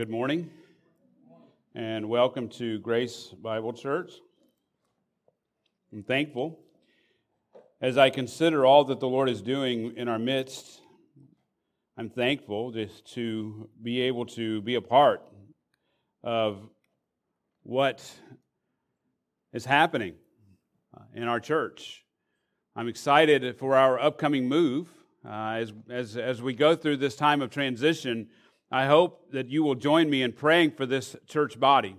[0.00, 0.48] good morning
[1.74, 4.10] and welcome to Grace Bible Church.
[5.92, 6.58] I'm thankful
[7.82, 10.80] as I consider all that the Lord is doing in our midst.
[11.98, 15.20] I'm thankful just to be able to be a part
[16.24, 16.66] of
[17.62, 18.10] what
[19.52, 20.14] is happening
[20.96, 22.06] uh, in our church.
[22.74, 24.88] I'm excited for our upcoming move
[25.28, 28.28] uh, as, as, as we go through this time of transition
[28.70, 31.96] I hope that you will join me in praying for this church body.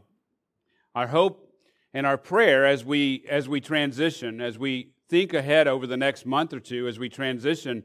[0.95, 1.54] Our hope
[1.94, 6.26] and our prayer as we as we transition, as we think ahead over the next
[6.26, 7.84] month or two, as we transition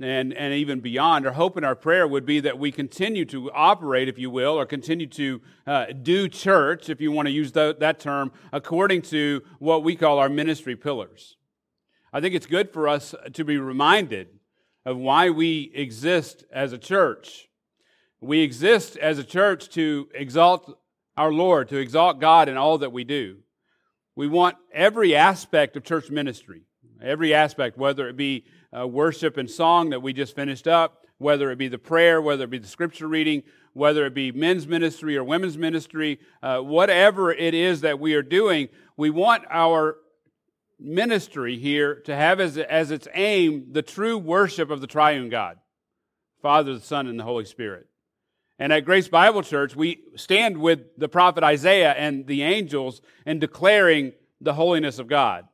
[0.00, 3.52] and, and even beyond, our hope and our prayer would be that we continue to
[3.52, 7.52] operate, if you will, or continue to uh, do church, if you want to use
[7.52, 11.36] the, that term, according to what we call our ministry pillars.
[12.12, 14.28] I think it's good for us to be reminded
[14.84, 17.48] of why we exist as a church
[18.24, 20.78] we exist as a church to exalt
[21.16, 23.38] our Lord, to exalt God in all that we do.
[24.16, 26.62] We want every aspect of church ministry,
[27.02, 28.44] every aspect, whether it be
[28.76, 32.44] uh, worship and song that we just finished up, whether it be the prayer, whether
[32.44, 37.32] it be the scripture reading, whether it be men's ministry or women's ministry, uh, whatever
[37.32, 39.96] it is that we are doing, we want our
[40.78, 45.58] ministry here to have as, as its aim the true worship of the triune God,
[46.40, 47.86] Father, the Son, and the Holy Spirit.
[48.58, 53.38] And at Grace Bible Church, we stand with the prophet Isaiah and the angels in
[53.38, 55.46] declaring the holiness of God.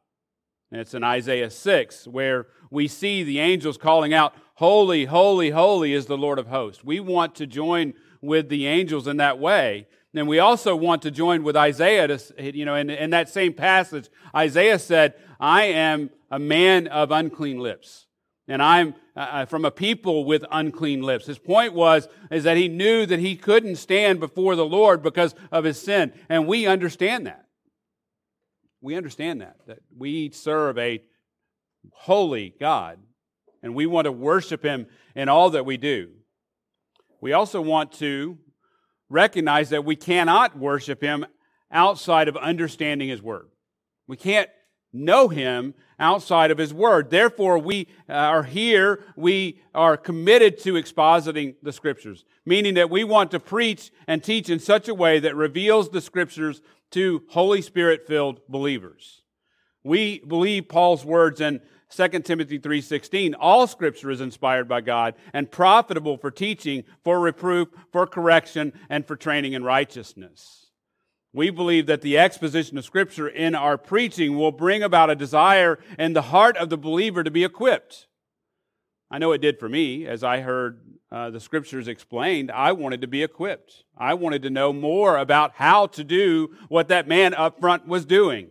[0.70, 5.94] And it's in Isaiah 6 where we see the angels calling out, Holy, holy, holy
[5.94, 6.84] is the Lord of hosts.
[6.84, 9.86] We want to join with the angels in that way.
[10.14, 13.54] And we also want to join with Isaiah to, you know, in, in that same
[13.54, 18.06] passage, Isaiah said, I am a man of unclean lips
[18.50, 21.26] and I'm uh, uh, from a people with unclean lips.
[21.26, 25.34] His point was is that he knew that he couldn't stand before the Lord because
[25.52, 27.46] of his sin, and we understand that.
[28.80, 31.02] We understand that that we serve a
[31.92, 32.98] holy God,
[33.62, 36.10] and we want to worship him in all that we do.
[37.20, 38.36] We also want to
[39.08, 41.24] recognize that we cannot worship him
[41.70, 43.48] outside of understanding his word.
[44.08, 44.50] We can't
[44.92, 47.10] know him outside of his word.
[47.10, 53.04] Therefore, we uh, are here, we are committed to expositing the scriptures, meaning that we
[53.04, 57.62] want to preach and teach in such a way that reveals the scriptures to Holy
[57.62, 59.22] Spirit filled believers.
[59.84, 65.50] We believe Paul's words in 2 Timothy 3:16 all scripture is inspired by God and
[65.50, 70.69] profitable for teaching for reproof for correction and for training in righteousness
[71.32, 75.78] we believe that the exposition of Scripture in our preaching will bring about a desire
[75.98, 78.06] in the heart of the believer to be equipped.
[79.10, 80.06] I know it did for me.
[80.06, 80.80] As I heard
[81.10, 83.84] uh, the Scriptures explained, I wanted to be equipped.
[83.96, 88.04] I wanted to know more about how to do what that man up front was
[88.04, 88.48] doing.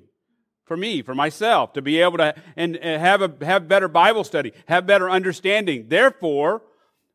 [0.66, 4.24] For me, for myself, to be able to and, and have a have better Bible
[4.24, 5.86] study, have better understanding.
[5.88, 6.62] Therefore,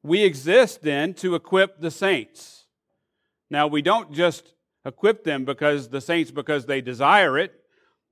[0.03, 2.65] we exist then to equip the saints.
[3.51, 7.61] Now, we don't just equip them because the saints because they desire it.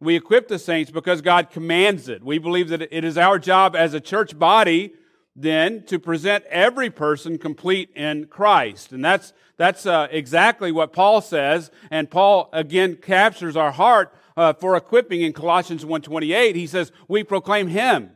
[0.00, 2.24] We equip the saints because God commands it.
[2.24, 4.94] We believe that it is our job as a church body
[5.34, 8.92] then to present every person complete in Christ.
[8.92, 11.70] And that's, that's uh, exactly what Paul says.
[11.90, 16.54] And Paul again captures our heart uh, for equipping in Colossians 1.28.
[16.54, 18.10] He says, we proclaim him.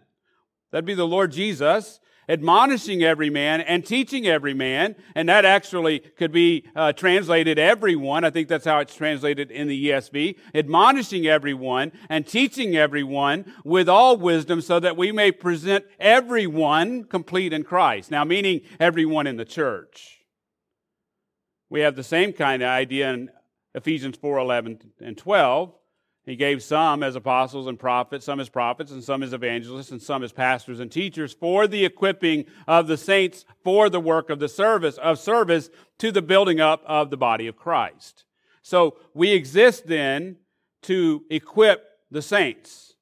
[0.71, 4.97] That'd be the Lord Jesus admonishing every man and teaching every man.
[5.15, 8.25] And that actually could be uh, translated everyone.
[8.25, 10.37] I think that's how it's translated in the ESV.
[10.55, 17.53] Admonishing everyone and teaching everyone with all wisdom so that we may present everyone complete
[17.53, 18.11] in Christ.
[18.11, 20.25] Now, meaning everyone in the church.
[21.69, 23.31] We have the same kind of idea in
[23.75, 25.73] Ephesians 4 11 and 12
[26.27, 30.03] he gave some as apostles and prophets, some as prophets, and some as evangelists, and
[30.03, 34.41] some as pastors and teachers for the equipping of the saints for the work of
[34.41, 38.25] the service, of service to the building up of the body of Christ.
[38.63, 40.39] So we exist then
[40.83, 42.95] to equip the saints.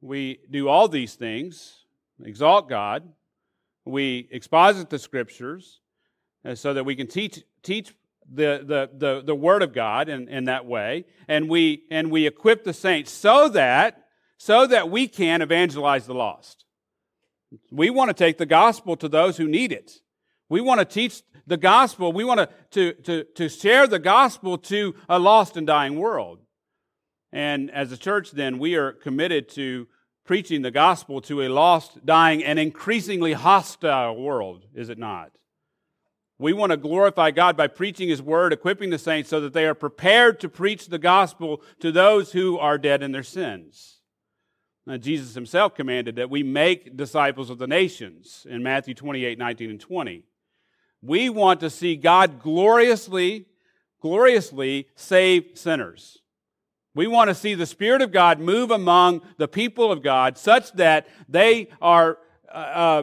[0.00, 1.84] We do all these things,
[2.24, 3.06] exalt God,
[3.84, 5.80] we exposit the scriptures,
[6.46, 7.94] uh, so that we can teach, teach
[8.30, 12.26] the, the, the, the Word of God in, in that way, and we, and we
[12.26, 14.04] equip the saints so that,
[14.38, 16.64] so that we can evangelize the lost.
[17.70, 19.92] We want to take the gospel to those who need it.
[20.48, 22.12] We want to teach the gospel.
[22.12, 26.40] We want to, to, to, to share the gospel to a lost and dying world.
[27.32, 29.88] And as a church, then, we are committed to
[30.24, 35.32] preaching the gospel to a lost, dying, and increasingly hostile world, is it not?
[36.42, 39.64] We want to glorify God by preaching His word, equipping the saints so that they
[39.64, 44.00] are prepared to preach the gospel to those who are dead in their sins.
[44.84, 49.70] Now, Jesus Himself commanded that we make disciples of the nations in Matthew 28 19
[49.70, 50.24] and 20.
[51.00, 53.46] We want to see God gloriously,
[54.00, 56.18] gloriously save sinners.
[56.92, 60.72] We want to see the Spirit of God move among the people of God such
[60.72, 62.18] that they are,
[62.52, 63.02] uh, uh,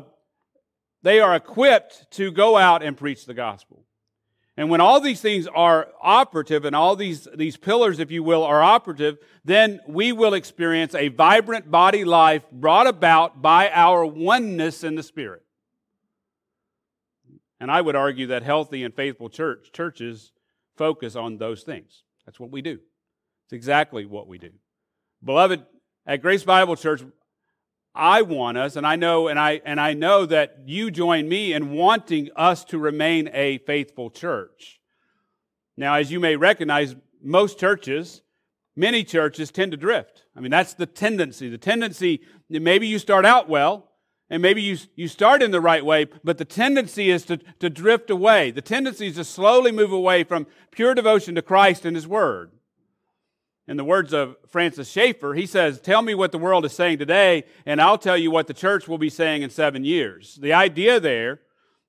[1.01, 3.85] they are equipped to go out and preach the gospel.
[4.57, 8.43] And when all these things are operative and all these, these pillars, if you will,
[8.43, 14.83] are operative, then we will experience a vibrant body life brought about by our oneness
[14.83, 15.43] in the Spirit.
[17.61, 20.33] And I would argue that healthy and faithful church, churches
[20.75, 22.03] focus on those things.
[22.25, 22.79] That's what we do.
[23.45, 24.51] It's exactly what we do.
[25.23, 25.65] Beloved,
[26.05, 27.01] at Grace Bible Church,
[27.95, 31.53] I want us, and I know, and I and I know that you join me
[31.53, 34.79] in wanting us to remain a faithful church.
[35.75, 38.21] Now, as you may recognize, most churches,
[38.75, 40.25] many churches tend to drift.
[40.35, 41.49] I mean, that's the tendency.
[41.49, 43.89] The tendency, maybe you start out well,
[44.29, 47.69] and maybe you, you start in the right way, but the tendency is to, to
[47.69, 48.51] drift away.
[48.51, 52.51] The tendency is to slowly move away from pure devotion to Christ and His Word.
[53.69, 56.97] In the words of Francis Schaeffer, he says, Tell me what the world is saying
[56.97, 60.39] today, and I'll tell you what the church will be saying in seven years.
[60.41, 61.41] The idea there,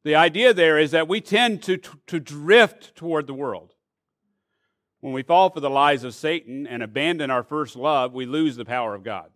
[0.05, 3.73] the idea there is that we tend to, to drift toward the world.
[5.01, 8.57] When we fall for the lies of Satan and abandon our first love, we lose
[8.57, 9.31] the power of God.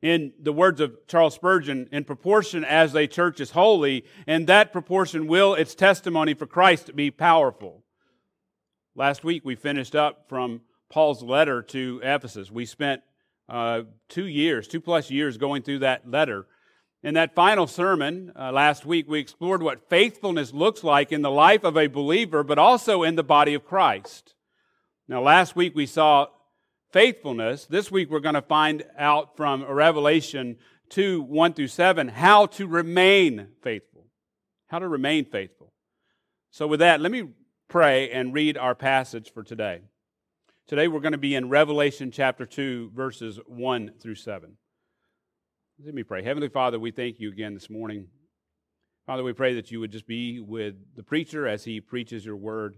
[0.00, 4.72] In the words of Charles Spurgeon, in proportion as a church is holy, in that
[4.72, 7.84] proportion will its testimony for Christ be powerful.
[8.94, 12.50] Last week we finished up from Paul's letter to Ephesus.
[12.50, 13.02] We spent
[13.48, 16.46] uh, two years, two plus years going through that letter.
[17.02, 21.30] In that final sermon uh, last week, we explored what faithfulness looks like in the
[21.30, 24.34] life of a believer, but also in the body of Christ.
[25.06, 26.26] Now, last week we saw
[26.92, 27.66] faithfulness.
[27.66, 30.56] This week we're going to find out from Revelation
[30.90, 34.06] 2 1 through 7 how to remain faithful.
[34.66, 35.72] How to remain faithful.
[36.50, 37.28] So, with that, let me
[37.68, 39.82] pray and read our passage for today.
[40.68, 44.58] Today we're going to be in Revelation chapter 2, verses 1 through 7.
[45.82, 46.22] Let me pray.
[46.22, 48.08] Heavenly Father, we thank you again this morning.
[49.06, 52.36] Father, we pray that you would just be with the preacher as he preaches your
[52.36, 52.76] word,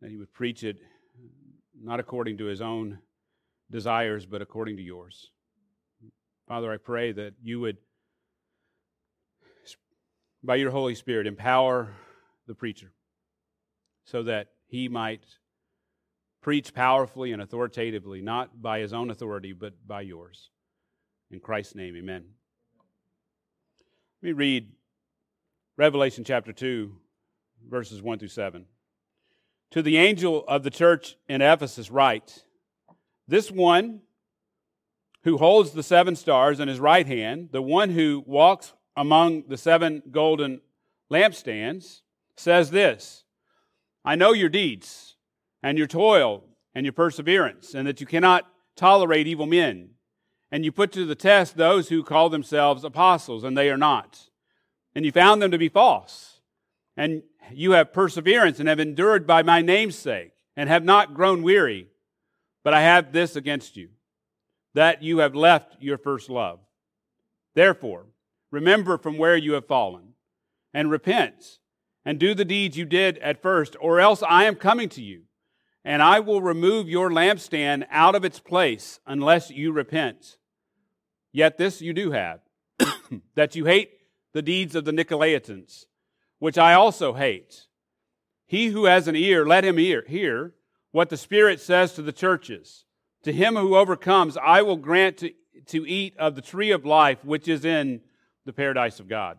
[0.00, 0.78] that he would preach it
[1.78, 3.00] not according to his own
[3.70, 5.30] desires, but according to yours.
[6.48, 7.76] Father, I pray that you would,
[10.42, 11.96] by your Holy Spirit, empower
[12.46, 12.94] the preacher
[14.06, 15.26] so that he might
[16.40, 20.50] preach powerfully and authoritatively, not by his own authority, but by yours.
[21.30, 22.24] In Christ's name, amen.
[24.22, 24.72] Let me read
[25.76, 26.94] Revelation chapter 2,
[27.68, 28.66] verses 1 through 7.
[29.72, 32.44] To the angel of the church in Ephesus, write
[33.28, 34.00] This one
[35.22, 39.56] who holds the seven stars in his right hand, the one who walks among the
[39.58, 40.60] seven golden
[41.10, 42.00] lampstands,
[42.36, 43.24] says this
[44.04, 45.16] I know your deeds
[45.62, 48.46] and your toil and your perseverance, and that you cannot
[48.76, 49.90] tolerate evil men.
[50.52, 54.30] And you put to the test those who call themselves apostles, and they are not.
[54.94, 56.40] And you found them to be false.
[56.96, 57.22] And
[57.52, 61.88] you have perseverance and have endured by my name's sake, and have not grown weary.
[62.62, 63.90] But I have this against you,
[64.74, 66.60] that you have left your first love.
[67.54, 68.06] Therefore,
[68.50, 70.14] remember from where you have fallen,
[70.72, 71.58] and repent,
[72.04, 75.22] and do the deeds you did at first, or else I am coming to you
[75.84, 80.36] and I will remove your lampstand out of its place unless you repent.
[81.32, 82.40] Yet this you do have,
[83.34, 83.90] that you hate
[84.32, 85.86] the deeds of the Nicolaitans,
[86.38, 87.66] which I also hate.
[88.46, 90.54] He who has an ear, let him hear, hear
[90.92, 92.84] what the Spirit says to the churches.
[93.22, 95.32] To him who overcomes, I will grant to,
[95.66, 98.00] to eat of the tree of life, which is in
[98.44, 99.38] the paradise of God.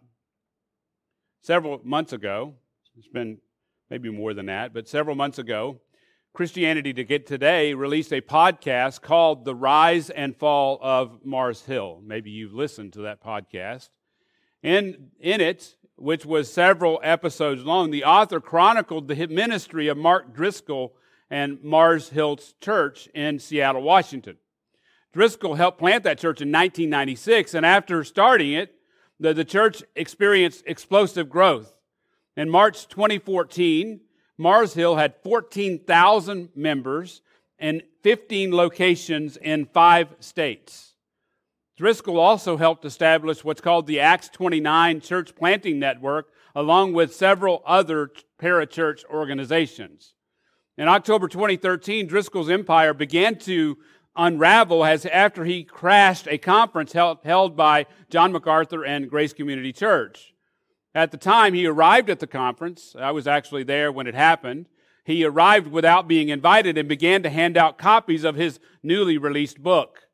[1.42, 2.54] Several months ago,
[2.98, 3.40] it's been
[3.90, 5.82] maybe more than that, but several months ago,
[6.34, 12.02] Christianity to Get Today released a podcast called The Rise and Fall of Mars Hill.
[12.06, 13.90] Maybe you've listened to that podcast.
[14.64, 20.34] In, in it, which was several episodes long, the author chronicled the ministry of Mark
[20.34, 20.94] Driscoll
[21.30, 24.38] and Mars Hill's church in Seattle, Washington.
[25.12, 28.74] Driscoll helped plant that church in 1996, and after starting it,
[29.20, 31.76] the, the church experienced explosive growth.
[32.38, 34.00] In March 2014,
[34.38, 37.22] Mars Hill had 14,000 members
[37.60, 40.96] and 15 locations in five states.
[41.78, 47.64] Driscoll also helped establish what's called the Acts 29 church planting network along with several
[47.66, 50.14] other parachurch organizations.
[50.78, 53.78] In October 2013, Driscoll's empire began to
[54.16, 59.72] unravel as after he crashed a conference held, held by John MacArthur and Grace Community
[59.72, 60.31] Church.
[60.94, 64.68] At the time he arrived at the conference, I was actually there when it happened.
[65.06, 69.62] He arrived without being invited and began to hand out copies of his newly released
[69.64, 70.08] book.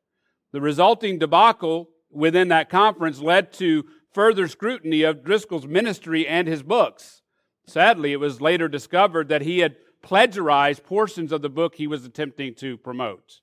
[0.52, 6.62] The resulting debacle within that conference led to further scrutiny of Driscoll's ministry and his
[6.62, 7.22] books.
[7.66, 12.04] Sadly, it was later discovered that he had plagiarized portions of the book he was
[12.04, 13.40] attempting to promote.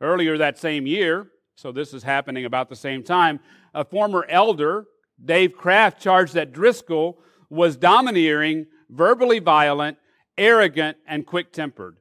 [0.00, 3.40] Earlier that same year, so this is happening about the same time,
[3.74, 4.86] a former elder,
[5.24, 9.98] Dave Kraft, charged that Driscoll was domineering, verbally violent,
[10.38, 11.96] arrogant, and quick tempered.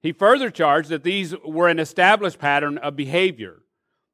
[0.00, 3.62] He further charged that these were an established pattern of behavior.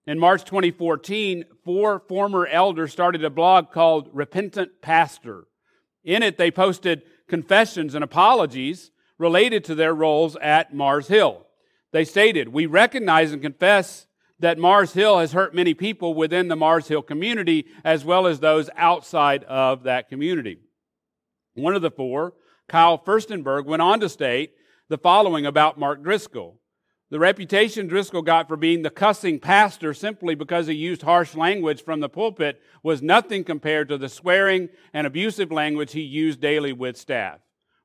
[0.07, 5.47] In March 2014, four former elders started a blog called Repentant Pastor.
[6.03, 11.47] In it, they posted confessions and apologies related to their roles at Mars Hill.
[11.93, 14.07] They stated, We recognize and confess
[14.41, 18.41] that Mars Hill has hurt many people within the Mars Hill community as well as
[18.41, 20.59] those outside of that community.
[21.55, 22.35] One of the four,
[22.69, 24.53] Kyle Firstenberg, went on to state
[24.89, 26.59] the following about Mark Driscoll.
[27.11, 31.85] The reputation Driscoll got for being the cussing pastor simply because he used harsh language
[31.85, 36.73] from the pulpit was nothing compared to the swearing and abusive language he used daily
[36.73, 37.39] with staff.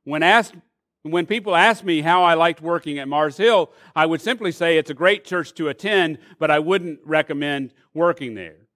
[0.03, 0.55] When asked
[1.03, 4.77] when people ask me how I liked working at Mars Hill, I would simply say
[4.77, 8.67] it's a great church to attend, but I wouldn't recommend working there.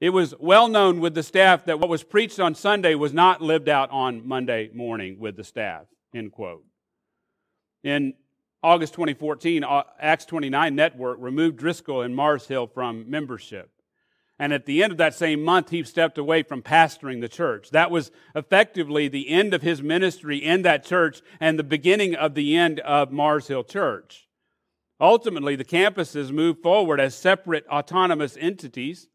[0.00, 3.42] It was well known with the staff that what was preached on Sunday was not
[3.42, 5.86] lived out on Monday morning with the staff.
[6.14, 6.64] End quote.
[7.82, 8.14] In
[8.62, 13.70] August 2014, uh, Acts 29 Network removed Driscoll and Mars Hill from membership.
[14.40, 17.68] And at the end of that same month, he stepped away from pastoring the church.
[17.72, 22.34] That was effectively the end of his ministry in that church and the beginning of
[22.34, 24.26] the end of Mars Hill Church.
[24.98, 29.08] Ultimately, the campuses moved forward as separate autonomous entities,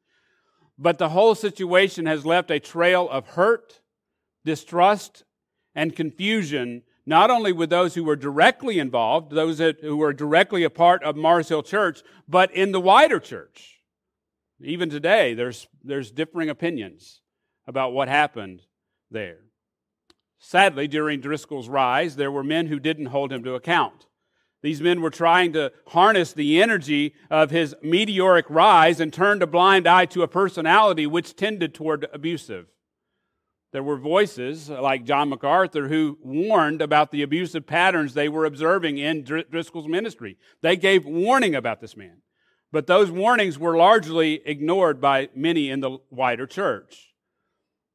[0.78, 3.82] but the whole situation has left a trail of hurt,
[4.46, 5.24] distrust,
[5.74, 10.70] and confusion not only with those who were directly involved, those who were directly a
[10.70, 13.75] part of Mars Hill Church, but in the wider church.
[14.66, 17.22] Even today, there's, there's differing opinions
[17.68, 18.64] about what happened
[19.12, 19.38] there.
[20.40, 24.08] Sadly, during Driscoll's rise, there were men who didn't hold him to account.
[24.64, 29.48] These men were trying to harness the energy of his meteoric rise and turned a
[29.48, 32.66] blind eye to a personality which tended toward abusive.
[33.72, 38.98] There were voices like John MacArthur who warned about the abusive patterns they were observing
[38.98, 40.38] in Driscoll's ministry.
[40.62, 42.22] They gave warning about this man.
[42.72, 47.14] But those warnings were largely ignored by many in the wider church.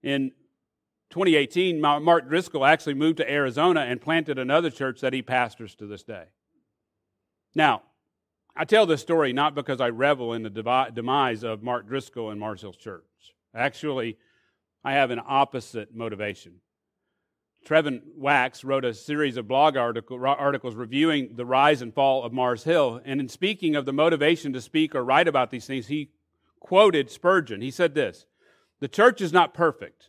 [0.02, 0.32] In
[1.10, 5.86] 2018, Mark Driscoll actually moved to Arizona and planted another church that he pastors to
[5.86, 6.24] this day.
[7.54, 7.82] Now,
[8.56, 12.40] I tell this story not because I revel in the demise of Mark Driscoll and
[12.40, 13.04] Mars Hill Church.
[13.54, 14.18] Actually,
[14.84, 16.60] I have an opposite motivation.
[17.64, 22.32] Trevin Wax wrote a series of blog article, articles reviewing the rise and fall of
[22.32, 23.00] Mars Hill.
[23.04, 26.10] And in speaking of the motivation to speak or write about these things, he
[26.58, 27.60] quoted Spurgeon.
[27.60, 28.26] He said this
[28.80, 30.08] The church is not perfect,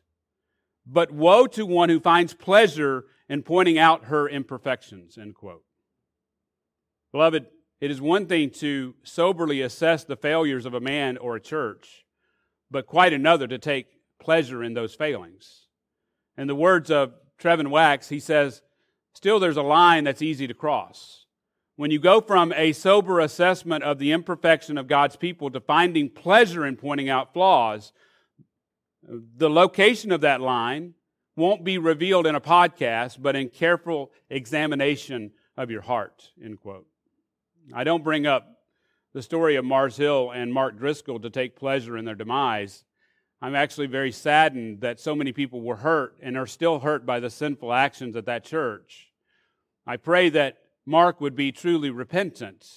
[0.86, 5.18] but woe to one who finds pleasure in pointing out her imperfections.
[5.18, 5.64] End quote.
[7.12, 7.48] Beloved,
[7.82, 12.06] it is one thing to soberly assess the failures of a man or a church,
[12.70, 13.88] but quite another to take
[14.20, 15.68] pleasure in those failings.
[16.38, 18.62] In the words of Trevin Wax, he says,
[19.14, 21.26] Still, there's a line that's easy to cross.
[21.76, 26.10] When you go from a sober assessment of the imperfection of God's people to finding
[26.10, 27.92] pleasure in pointing out flaws,
[29.04, 30.94] the location of that line
[31.36, 36.32] won't be revealed in a podcast, but in careful examination of your heart.
[36.44, 36.86] End quote.
[37.74, 38.60] I don't bring up
[39.14, 42.84] the story of Mars Hill and Mark Driscoll to take pleasure in their demise.
[43.42, 47.20] I'm actually very saddened that so many people were hurt and are still hurt by
[47.20, 49.12] the sinful actions at that church.
[49.88, 52.68] I pray that Mark would be truly repentant.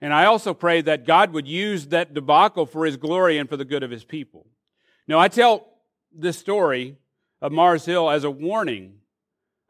[0.00, 3.56] And I also pray that God would use that debacle for his glory and for
[3.56, 4.46] the good of his people.
[5.06, 5.66] Now, I tell
[6.12, 6.96] this story
[7.40, 8.98] of Mars Hill as a warning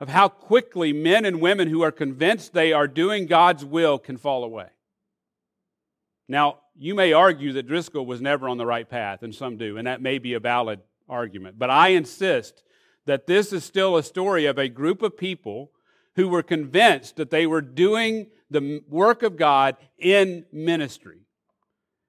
[0.00, 4.16] of how quickly men and women who are convinced they are doing God's will can
[4.16, 4.68] fall away.
[6.28, 9.78] Now, you may argue that Driscoll was never on the right path, and some do,
[9.78, 11.58] and that may be a valid argument.
[11.58, 12.62] But I insist
[13.06, 15.73] that this is still a story of a group of people
[16.16, 21.20] who were convinced that they were doing the work of God in ministry.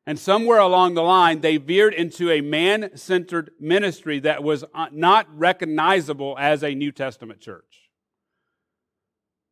[0.05, 4.87] And somewhere along the line, they veered into a man centered ministry that was uh,
[4.91, 7.91] not recognizable as a New Testament church.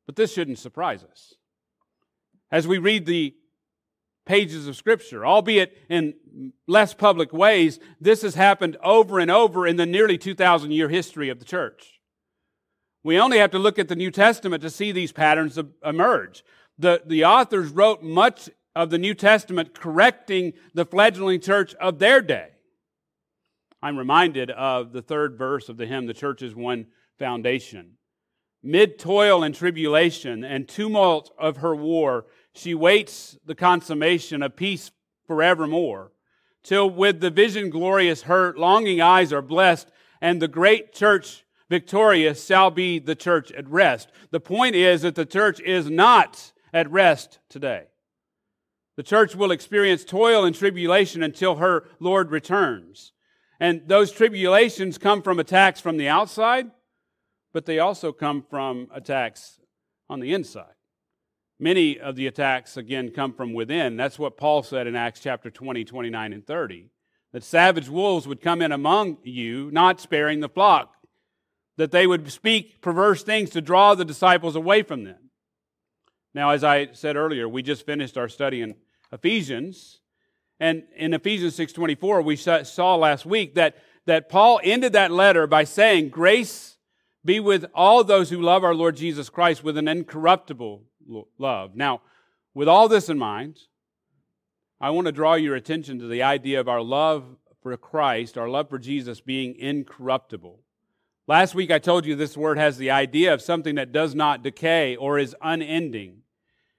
[0.08, 1.36] But this shouldn't surprise us.
[2.52, 3.36] As we read the
[4.28, 6.14] pages of Scripture, albeit in
[6.68, 11.30] less public ways, this has happened over and over in the nearly 2,000 year history
[11.30, 12.00] of the church.
[13.04, 16.44] We only have to look at the New Testament to see these patterns emerge.
[16.78, 22.22] The, the authors wrote much of the New Testament correcting the fledgling church of their
[22.22, 22.50] day.
[23.82, 27.94] I'm reminded of the third verse of the hymn, The Church is One Foundation.
[28.62, 32.26] Mid toil and tribulation and tumult of her war,
[32.58, 34.92] she waits the consummation of peace
[35.26, 36.12] forevermore,
[36.64, 39.90] till with the vision glorious her longing eyes are blessed,
[40.22, 44.10] and the great church victorious shall be the church at rest.
[44.32, 47.86] The point is that the church is not at rest today.
[48.96, 53.12] The church will experience toil and tribulation until her Lord returns.
[53.60, 56.72] And those tribulations come from attacks from the outside,
[57.54, 59.60] but they also come from attacks
[60.10, 60.77] on the inside.
[61.60, 63.98] Many of the attacks, again, come from within.
[63.98, 66.90] That's what Paul said in Acts chapter 20, 29, and 30.
[67.34, 70.94] That savage wolves would come in among you, not sparing the flock.
[71.78, 75.30] That they would speak perverse things to draw the disciples away from them.
[76.34, 78.76] Now, as I said earlier, we just finished our study in
[79.12, 80.02] Ephesians.
[80.60, 85.64] And in Ephesians 6:24, we saw last week that, that Paul ended that letter by
[85.64, 86.78] saying, Grace
[87.26, 90.84] be with all those who love our Lord Jesus Christ with an incorruptible
[91.38, 91.76] love.
[91.76, 92.02] Now,
[92.54, 93.60] with all this in mind,
[94.80, 97.26] I want to draw your attention to the idea of our love
[97.62, 100.60] for Christ, our love for Jesus being incorruptible.
[101.28, 104.44] Last week I told you this word has the idea of something that does not
[104.44, 106.22] decay or is unending.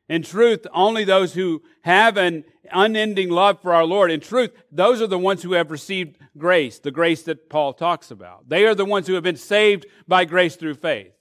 [0.08, 5.02] In truth, only those who have an unending love for our Lord, in truth, those
[5.02, 8.48] are the ones who have received grace, the grace that Paul talks about.
[8.48, 11.12] They are the ones who have been saved by grace through faith.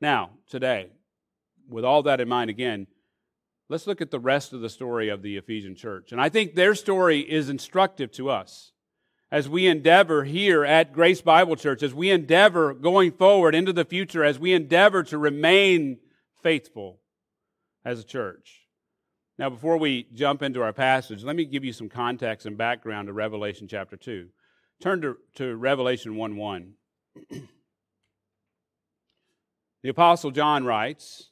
[0.00, 0.90] Now, today,
[1.68, 2.86] with all that in mind, again,
[3.68, 6.12] let's look at the rest of the story of the Ephesian church.
[6.12, 8.72] And I think their story is instructive to us
[9.30, 13.84] as we endeavor here at Grace Bible Church, as we endeavor going forward into the
[13.84, 15.98] future, as we endeavor to remain
[16.42, 17.00] faithful
[17.84, 18.62] as a church.
[19.38, 23.06] Now, before we jump into our passage, let me give you some context and background
[23.06, 24.28] to Revelation chapter 2.
[24.80, 26.72] Turn to, to Revelation 1 1.
[29.82, 31.30] the Apostle John writes,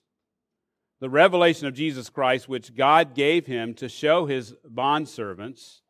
[1.06, 5.82] The revelation of Jesus Christ, which God gave him to show his bondservants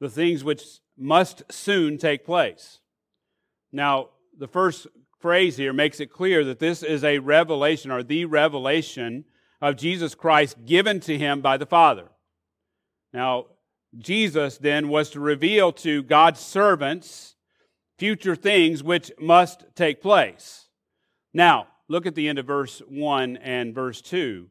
[0.00, 2.78] the things which must soon take place.
[3.70, 4.86] Now, the first
[5.20, 9.26] phrase here makes it clear that this is a revelation or the revelation
[9.60, 12.08] of Jesus Christ given to him by the Father.
[13.12, 13.48] Now,
[13.98, 17.36] Jesus then was to reveal to God's servants
[17.98, 20.70] future things which must take place.
[21.34, 24.48] Now, look at the end of verse 1 and verse 2.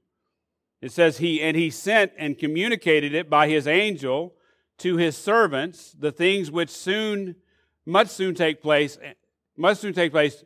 [0.81, 4.33] It says, He and he sent and communicated it by his angel
[4.79, 7.35] to his servants, the things which soon
[7.85, 8.97] must soon take place,
[9.57, 10.43] must soon take place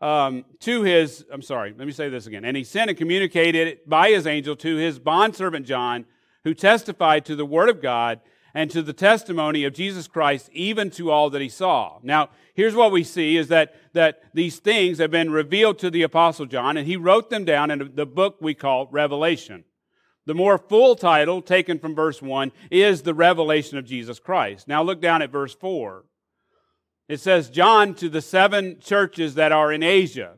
[0.00, 2.44] um, to his, I'm sorry, let me say this again.
[2.44, 6.06] And he sent and communicated it by his angel to his bondservant John,
[6.44, 8.20] who testified to the word of God
[8.54, 11.98] and to the testimony of Jesus Christ, even to all that he saw.
[12.02, 16.02] Now, here's what we see is that, that these things have been revealed to the
[16.02, 19.64] apostle John, and he wrote them down in the book we call Revelation.
[20.26, 24.68] The more full title, taken from verse 1, is the revelation of Jesus Christ.
[24.68, 26.04] Now look down at verse 4.
[27.08, 30.34] It says, John to the seven churches that are in Asia.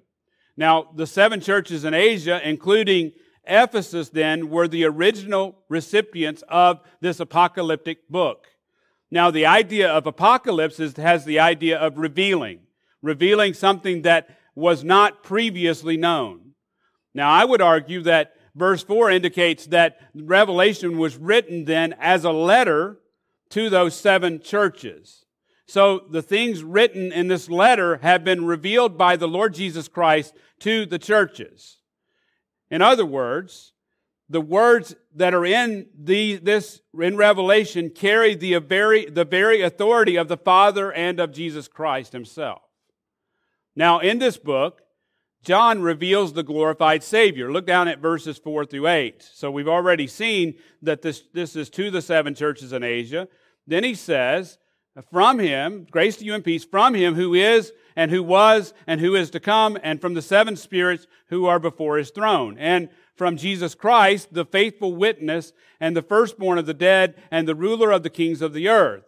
[0.57, 3.12] Now, the seven churches in Asia, including
[3.45, 8.47] Ephesus, then, were the original recipients of this apocalyptic book.
[9.11, 12.61] Now, the idea of apocalypse is, has the idea of revealing,
[13.03, 16.53] revealing something that was not previously known.
[17.15, 22.33] Now, I would argue that verse 4 indicates that Revelation was written then as a
[22.33, 22.99] letter
[23.51, 25.25] to those seven churches.
[25.67, 30.35] So the things written in this letter have been revealed by the Lord Jesus Christ
[30.61, 31.79] to the churches.
[32.73, 33.75] In other words,
[34.31, 40.17] the words that are in the, this in Revelation carry the very, the very authority
[40.17, 42.63] of the Father and of Jesus Christ himself.
[43.77, 44.81] Now, in this book,
[45.45, 47.53] John reveals the glorified Savior.
[47.53, 49.23] Look down at verses 4 through 8.
[49.35, 53.29] So we've already seen that this, this is to the seven churches in Asia.
[53.67, 54.57] Then he says,
[55.11, 59.01] from him, grace to you and peace, from him who is and who was, and
[59.01, 62.89] who is to come, and from the seven spirits who are before his throne, and
[63.15, 67.91] from Jesus Christ, the faithful witness, and the firstborn of the dead, and the ruler
[67.91, 69.05] of the kings of the earth.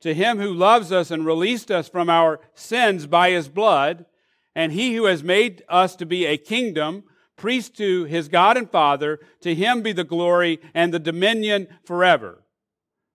[0.00, 4.06] To him who loves us and released us from our sins by his blood,
[4.54, 7.04] and he who has made us to be a kingdom,
[7.36, 12.42] priest to his God and Father, to him be the glory and the dominion forever.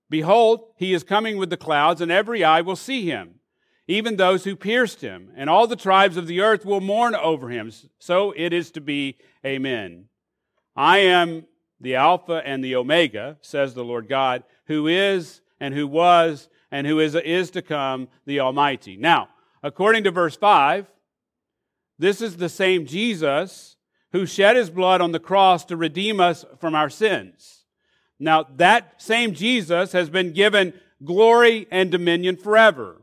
[0.10, 3.36] Behold, he is coming with the clouds, and every eye will see him,
[3.91, 7.49] even those who pierced him, and all the tribes of the earth will mourn over
[7.49, 7.71] him.
[7.99, 9.17] So it is to be.
[9.45, 10.06] Amen.
[10.75, 11.45] I am
[11.82, 16.88] the Alpha and the Omega, says the Lord God, who is and who was and
[16.88, 18.95] who is, is to come, the Almighty.
[18.95, 19.27] Now,
[19.62, 20.88] according to verse 5,
[21.99, 23.75] this is the same Jesus
[24.13, 27.65] who shed his blood on the cross to redeem us from our sins.
[28.19, 30.73] Now, that same Jesus has been given
[31.04, 33.01] glory and dominion forever.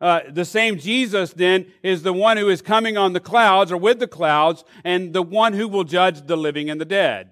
[0.00, 3.78] Uh, the same Jesus then is the one who is coming on the clouds or
[3.78, 7.30] with the clouds and the one who will judge the living and the dead.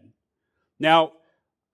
[0.80, 1.12] Now,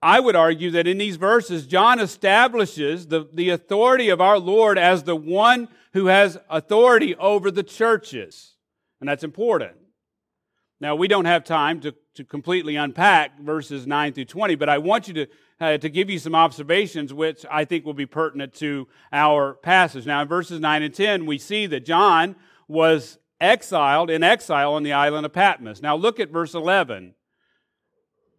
[0.02, 4.78] I would argue that in these verses, John establishes the, the authority of our Lord
[4.78, 8.54] as the one who has authority over the churches.
[9.00, 9.76] And that's important.
[10.80, 14.78] Now, we don't have time to, to completely unpack verses 9 through 20, but I
[14.78, 15.26] want you to,
[15.60, 20.06] uh, to give you some observations which I think will be pertinent to our passage.
[20.06, 22.36] Now, in verses 9 and 10, we see that John
[22.68, 25.82] was exiled in exile on the island of Patmos.
[25.82, 27.14] Now, look at verse 11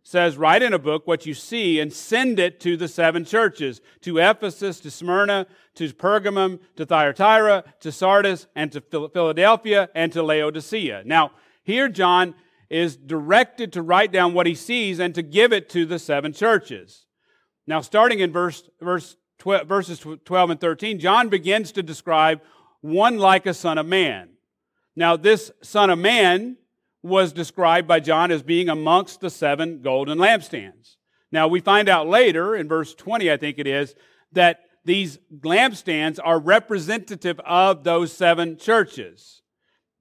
[0.03, 3.81] says, Write in a book what you see and send it to the seven churches
[4.01, 10.23] to Ephesus, to Smyrna, to Pergamum, to Thyatira, to Sardis, and to Philadelphia, and to
[10.23, 11.03] Laodicea.
[11.05, 11.31] Now,
[11.63, 12.35] here John
[12.71, 16.31] is directed to write down what he sees and to give it to the seven
[16.31, 17.05] churches.
[17.67, 22.39] Now, starting in verse, verse 12, verses 12 and 13, John begins to describe
[22.79, 24.29] one like a son of man.
[24.95, 26.55] Now, this son of man
[27.03, 30.95] was described by John as being amongst the seven golden lampstands.
[31.29, 33.95] Now, we find out later in verse 20, I think it is,
[34.31, 39.41] that these lampstands are representative of those seven churches.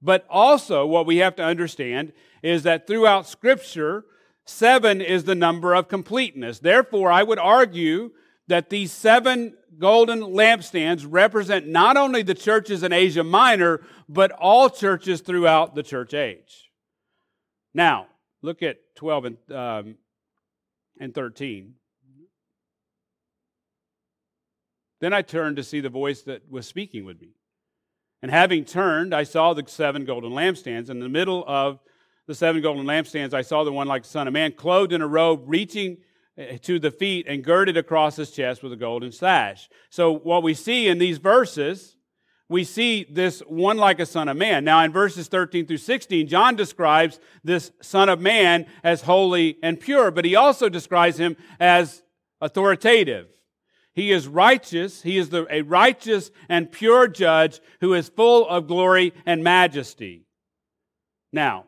[0.01, 4.05] But also, what we have to understand is that throughout Scripture,
[4.45, 6.59] seven is the number of completeness.
[6.59, 8.11] Therefore, I would argue
[8.47, 14.69] that these seven golden lampstands represent not only the churches in Asia Minor, but all
[14.69, 16.69] churches throughout the church age.
[17.73, 18.07] Now,
[18.41, 19.95] look at 12 and, um,
[20.99, 21.75] and 13.
[24.99, 27.29] Then I turned to see the voice that was speaking with me.
[28.21, 30.89] And having turned, I saw the seven golden lampstands.
[30.89, 31.79] In the middle of
[32.31, 35.01] the seven golden lampstands, I saw the one like the Son of Man, clothed in
[35.01, 35.97] a robe, reaching
[36.37, 39.69] eh, to the feet and girded across his chest with a golden sash.
[39.89, 41.97] So, what we see in these verses
[42.47, 44.65] we see this one like a son of man.
[44.65, 49.79] Now, in verses 13 through 16, John describes this son of man as holy and
[49.79, 52.03] pure, but he also describes him as
[52.41, 53.27] authoritative.
[53.93, 55.01] He is righteous.
[55.01, 60.25] He is the, a righteous and pure judge who is full of glory and majesty.
[61.31, 61.67] Now,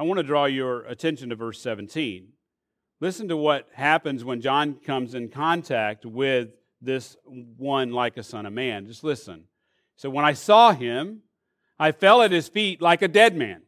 [0.00, 2.28] I want to draw your attention to verse 17.
[3.02, 6.48] Listen to what happens when John comes in contact with
[6.80, 8.86] this one like a son of man.
[8.86, 9.44] Just listen.
[9.96, 11.20] So when I saw him,
[11.78, 13.60] I fell at his feet like a dead man.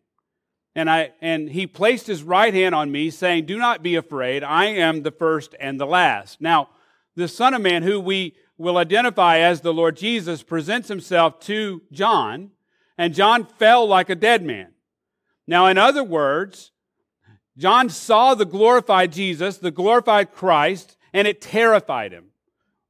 [0.75, 4.43] And, I, and he placed his right hand on me, saying, Do not be afraid.
[4.43, 6.41] I am the first and the last.
[6.41, 6.71] Now,
[7.15, 11.83] the Son of Man, who we will identify as the Lord Jesus, presents himself to
[11.93, 12.53] John,
[12.97, 14.72] and John fell like a dead man.
[15.47, 16.71] Now, in other words,
[17.57, 22.27] John saw the glorified Jesus, the glorified Christ, and it terrified him.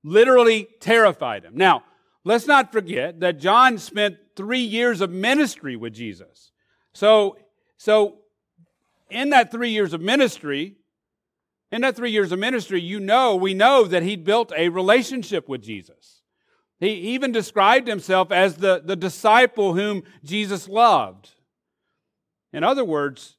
[0.04, 1.52] Literally terrified him.
[1.56, 1.84] Now,
[2.24, 6.52] Let's not forget that John spent three years of ministry with Jesus.
[6.92, 7.36] So,
[7.76, 8.18] so
[9.10, 10.76] in that three years of ministry,
[11.72, 15.48] in that three years of ministry, you know, we know that he built a relationship
[15.48, 16.22] with Jesus.
[16.78, 21.30] He even described himself as the, the disciple whom Jesus loved.
[22.52, 23.36] In other words,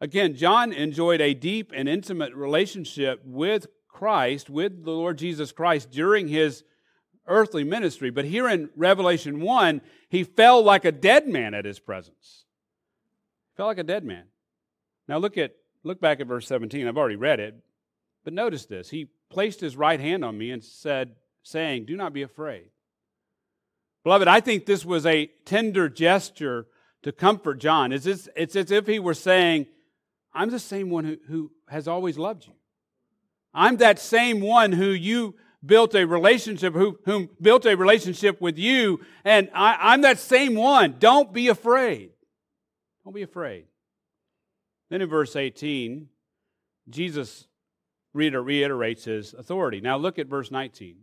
[0.00, 5.90] again, John enjoyed a deep and intimate relationship with Christ, with the Lord Jesus Christ
[5.90, 6.64] during his
[7.26, 8.10] earthly ministry.
[8.10, 12.44] But here in Revelation 1, he fell like a dead man at his presence.
[13.56, 14.24] Fell like a dead man.
[15.06, 16.86] Now look at look back at verse 17.
[16.86, 17.54] I've already read it.
[18.24, 18.90] But notice this.
[18.90, 22.70] He placed his right hand on me and said, saying, Do not be afraid.
[24.04, 26.66] Beloved, I think this was a tender gesture
[27.02, 27.92] to comfort John.
[27.92, 29.66] It's, as, it's as if he were saying,
[30.32, 32.52] I'm the same one who, who has always loved you.
[33.54, 38.58] I'm that same one who you built a relationship, who, whom built a relationship with
[38.58, 40.96] you, and I, I'm that same one.
[40.98, 42.10] Don't be afraid.
[43.04, 43.64] Don't be afraid.
[44.90, 46.08] Then in verse 18,
[46.88, 47.46] Jesus
[48.14, 49.80] reiterates his authority.
[49.80, 50.96] Now look at verse 19.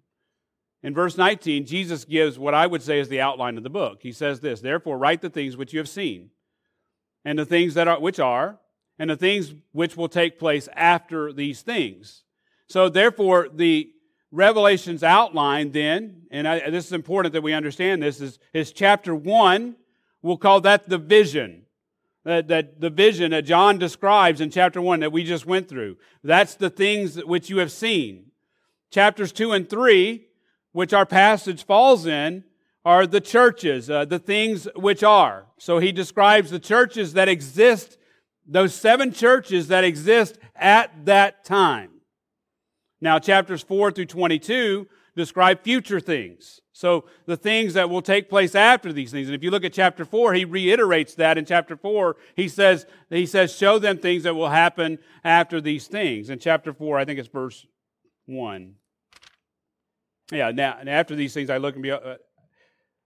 [0.86, 4.04] In verse 19, Jesus gives what I would say is the outline of the book.
[4.04, 6.30] He says this, Therefore, write the things which you have seen,
[7.26, 8.60] and the things that are, which are,
[9.00, 12.24] and the things which will take place after these things.
[12.68, 13.90] So, therefore, the
[14.30, 19.16] Revelation's outline then, and I, this is important that we understand this, is, is chapter
[19.16, 19.76] 1.
[20.22, 21.64] We'll call that the vision.
[22.26, 25.98] That, that the vision that John describes in chapter 1 that we just went through.
[26.24, 28.28] That's the things which you have seen.
[28.92, 30.28] Chapters 2 and 3,
[30.76, 32.44] which our passage falls in,
[32.84, 35.46] are the churches, uh, the things which are.
[35.58, 37.98] So he describes the churches that exist,
[38.46, 41.92] those seven churches that exist at that time.
[43.00, 44.86] Now, chapters 4 through 22
[45.16, 46.60] describe future things.
[46.74, 49.30] So, the things that will take place after these things.
[49.30, 52.18] And if you look at chapter 4, he reiterates that in chapter 4.
[52.36, 56.30] He says, he says, show them things that will happen after these things.
[56.30, 57.66] In chapter 4, I think it's verse
[58.26, 58.76] 1.
[60.32, 62.16] Yeah, now, and after these things, I look and be, uh,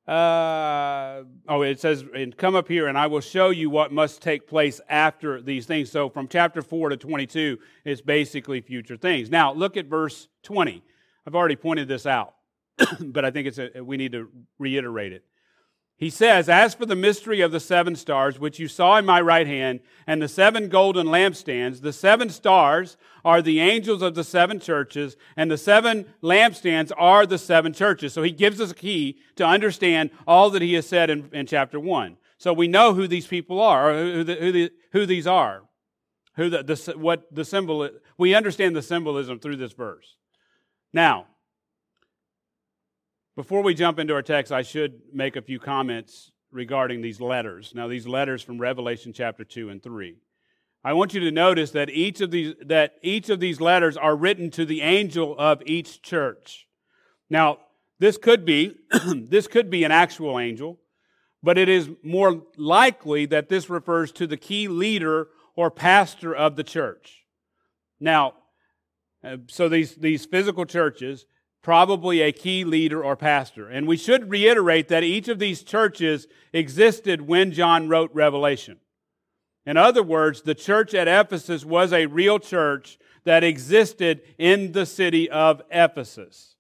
[0.10, 4.22] uh, oh, it says, and come up here and I will show you what must
[4.22, 5.92] take place after these things.
[5.92, 9.30] So from chapter 4 to 22, it's basically future things.
[9.30, 10.82] Now, look at verse 20.
[11.28, 12.34] I've already pointed this out,
[13.00, 15.24] but I think it's a, we need to reiterate it.
[16.00, 19.20] He says, As for the mystery of the seven stars, which you saw in my
[19.20, 24.24] right hand, and the seven golden lampstands, the seven stars are the angels of the
[24.24, 28.14] seven churches, and the seven lampstands are the seven churches.
[28.14, 31.46] So he gives us a key to understand all that he has said in, in
[31.46, 32.16] chapter 1.
[32.38, 35.64] So we know who these people are, who, the, who, the, who these are,
[36.38, 40.16] who the, the, what the symbol, we understand the symbolism through this verse.
[40.94, 41.28] Now,
[43.40, 47.72] before we jump into our text, I should make a few comments regarding these letters.
[47.74, 50.18] Now, these letters from Revelation chapter 2 and 3.
[50.84, 54.14] I want you to notice that each of these, that each of these letters are
[54.14, 56.68] written to the angel of each church.
[57.30, 57.60] Now,
[57.98, 58.76] this could be,
[59.16, 60.78] this could be an actual angel,
[61.42, 66.58] but it is more likely that this refers to the key leader or pastor of
[66.58, 67.24] the church.
[68.02, 68.34] Now,
[69.24, 71.26] uh, so these, these physical churches,
[71.62, 73.68] probably a key leader or pastor.
[73.68, 78.80] And we should reiterate that each of these churches existed when John wrote Revelation.
[79.66, 84.86] In other words, the church at Ephesus was a real church that existed in the
[84.86, 86.56] city of Ephesus.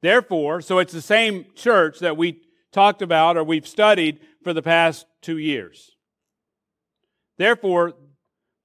[0.00, 2.40] Therefore, so it's the same church that we
[2.72, 5.96] talked about or we've studied for the past two years.
[7.36, 7.94] Therefore,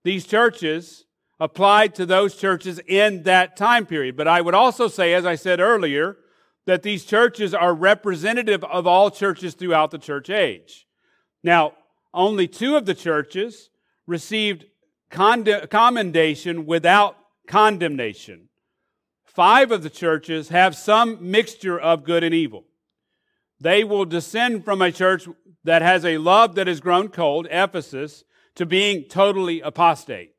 [0.04, 1.06] these churches
[1.40, 4.16] applied to those churches in that time period.
[4.16, 6.18] But I would also say, as I said earlier,
[6.66, 10.88] that these churches are representative of all churches throughout the church age.
[11.44, 11.74] Now,
[12.14, 13.70] only two of the churches
[14.08, 14.66] received
[15.10, 17.18] commendation without
[17.48, 18.50] condemnation.
[19.26, 22.66] Five of the churches have some mixture of good and evil.
[23.60, 25.28] They will descend from a church
[25.64, 28.24] that has a love that has grown cold, Ephesus,
[28.56, 30.33] to being totally apostate.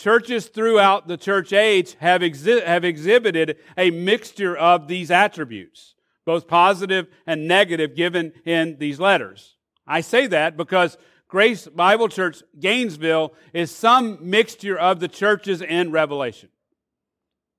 [0.00, 6.48] Churches throughout the church age have, exhi- have exhibited a mixture of these attributes, both
[6.48, 9.56] positive and negative, given in these letters.
[9.86, 10.96] I say that because
[11.28, 16.48] Grace Bible Church Gainesville is some mixture of the churches in Revelation.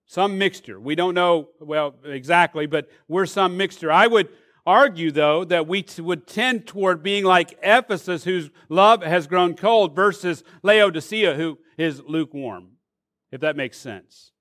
[0.08, 0.80] Some mixture.
[0.80, 3.92] We don't know, well, exactly, but we're some mixture.
[3.92, 4.30] I would
[4.66, 9.56] argue, though, that we t- would tend toward being like Ephesus, whose love has grown
[9.56, 12.72] cold, versus Laodicea, who is lukewarm,
[13.32, 14.32] if that makes sense.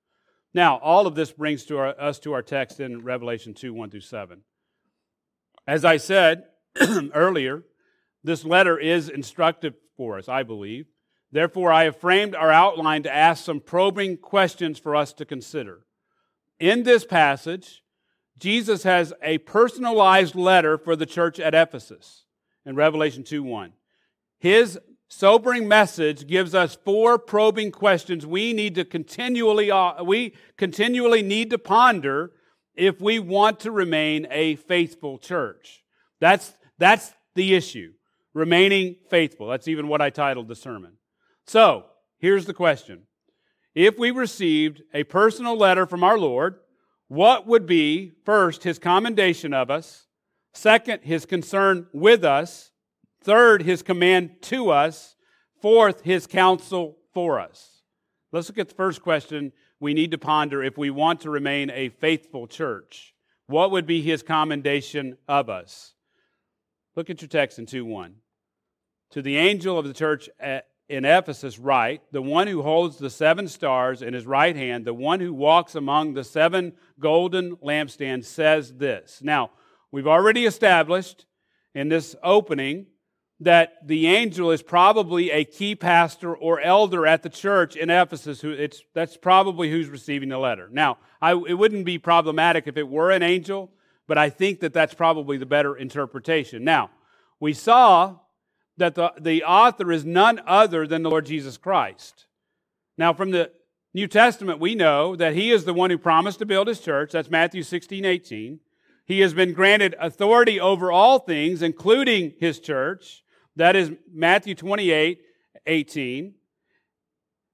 [0.53, 3.89] Now, all of this brings to our, us to our text in Revelation 2 1
[3.89, 4.41] through 7.
[5.67, 6.45] As I said
[7.13, 7.63] earlier,
[8.23, 10.87] this letter is instructive for us, I believe.
[11.31, 15.85] Therefore, I have framed our outline to ask some probing questions for us to consider.
[16.59, 17.83] In this passage,
[18.41, 22.25] Jesus has a personalized letter for the church at Ephesus
[22.65, 23.71] in Revelation 2 1.
[24.39, 31.21] His sobering message gives us four probing questions we need to continually uh, we continually
[31.21, 32.31] need to ponder
[32.73, 35.83] if we want to remain a faithful church.
[36.19, 37.93] That's that's the issue
[38.33, 39.49] remaining faithful.
[39.49, 40.93] That's even what i titled the sermon.
[41.45, 41.85] So
[42.17, 43.03] here's the question.
[43.75, 46.55] If we received a personal letter from our lord
[47.11, 50.07] what would be first his commendation of us
[50.53, 52.71] second his concern with us
[53.23, 55.15] Third, his command to us.
[55.61, 57.83] Fourth, his counsel for us.
[58.31, 61.69] Let's look at the first question we need to ponder if we want to remain
[61.69, 63.13] a faithful church.
[63.45, 65.93] What would be his commendation of us?
[66.95, 68.15] Look at your text in 2 1.
[69.11, 73.09] To the angel of the church at, in Ephesus, write, the one who holds the
[73.09, 78.25] seven stars in his right hand, the one who walks among the seven golden lampstands,
[78.25, 79.21] says this.
[79.23, 79.51] Now,
[79.91, 81.25] we've already established
[81.73, 82.87] in this opening
[83.39, 88.41] that the angel is probably a key pastor or elder at the church in Ephesus.
[88.41, 90.69] Who it's that's probably who's receiving the letter.
[90.71, 93.71] Now, I, it wouldn't be problematic if it were an angel,
[94.07, 96.63] but I think that that's probably the better interpretation.
[96.63, 96.91] Now,
[97.39, 98.17] we saw
[98.81, 102.25] that the, the author is none other than the Lord Jesus Christ.
[102.97, 103.51] Now, from the
[103.93, 107.11] New Testament, we know that he is the one who promised to build his church.
[107.11, 108.59] That's Matthew 16, 18.
[109.05, 113.23] He has been granted authority over all things, including his church.
[113.55, 115.21] That is Matthew 28,
[115.67, 116.33] 18.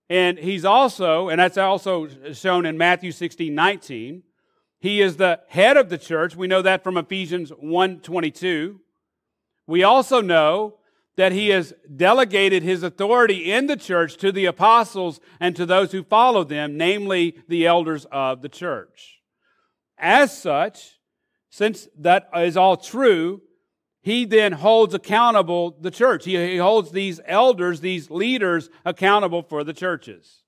[0.10, 4.24] And he's also, and that's also shown in Matthew 16, 19.
[4.80, 6.36] He is the head of the church.
[6.36, 8.80] We know that from Ephesians 1, 22.
[9.66, 10.77] We also know
[11.18, 15.92] that he has delegated his authority in the church to the apostles and to those
[15.92, 19.20] who follow them, namely the elders of the church.
[19.98, 21.00] As such,
[21.50, 23.42] since that is all true,
[24.02, 26.24] he then holds accountable the church.
[26.24, 30.44] He, he holds these elders, these leaders accountable for the churches.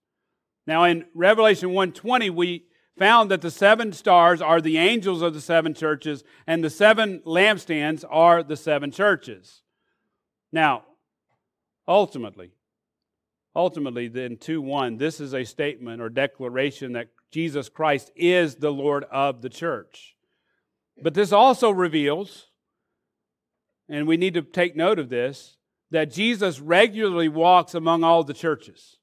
[0.67, 2.65] Now in Revelation 1:20 we
[2.97, 7.21] found that the seven stars are the angels of the seven churches and the seven
[7.25, 9.63] lampstands are the seven churches.
[10.51, 10.83] Now,
[11.87, 12.51] ultimately,
[13.55, 18.71] ultimately then 2 1, this is a statement or declaration that Jesus Christ is the
[18.71, 20.15] Lord of the church.
[21.01, 22.49] But this also reveals
[23.89, 25.57] and we need to take note of this,
[25.89, 28.97] that Jesus regularly walks among all the churches.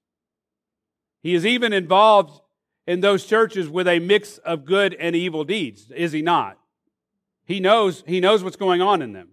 [1.20, 2.40] He is even involved
[2.86, 6.56] in those churches with a mix of good and evil deeds, is he not?
[7.44, 9.30] He knows, he knows what's going on in them.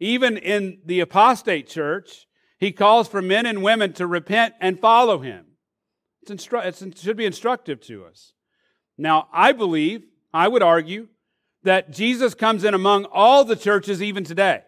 [0.00, 2.26] Even in the apostate church,
[2.58, 5.46] he calls for men and women to repent and follow him.
[6.28, 8.32] Instru- it should be instructive to us.
[8.96, 11.08] Now, I believe, I would argue,
[11.62, 14.62] that Jesus comes in among all the churches even today.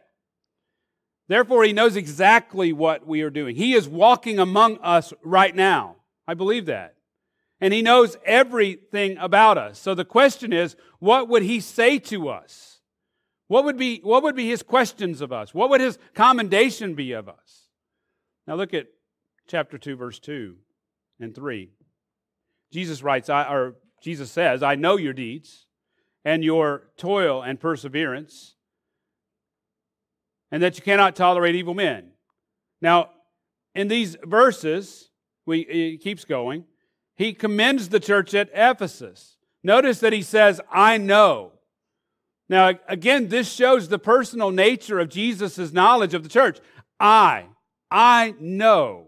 [1.28, 3.54] Therefore, he knows exactly what we are doing.
[3.54, 5.96] He is walking among us right now.
[6.26, 6.96] I believe that.
[7.60, 9.78] And he knows everything about us.
[9.78, 12.79] So the question is, what would he say to us?
[13.50, 15.52] What would be, what would be his questions of us?
[15.52, 17.66] What would his commendation be of us?
[18.46, 18.86] Now look at
[19.48, 20.54] chapter 2, verse 2
[21.18, 21.68] and 3.
[22.72, 25.66] Jesus writes, I, or Jesus says, I know your deeds
[26.24, 28.54] and your toil and perseverance
[30.52, 32.12] and that you cannot tolerate evil men.
[32.80, 33.10] Now,
[33.74, 35.10] in these verses,
[35.44, 36.66] we, it keeps going,
[37.16, 39.38] he commends the church at Ephesus.
[39.64, 41.54] Notice that he says, I know.
[42.50, 46.58] Now, again, this shows the personal nature of Jesus' knowledge of the church.
[46.98, 47.46] I,
[47.92, 49.06] I know.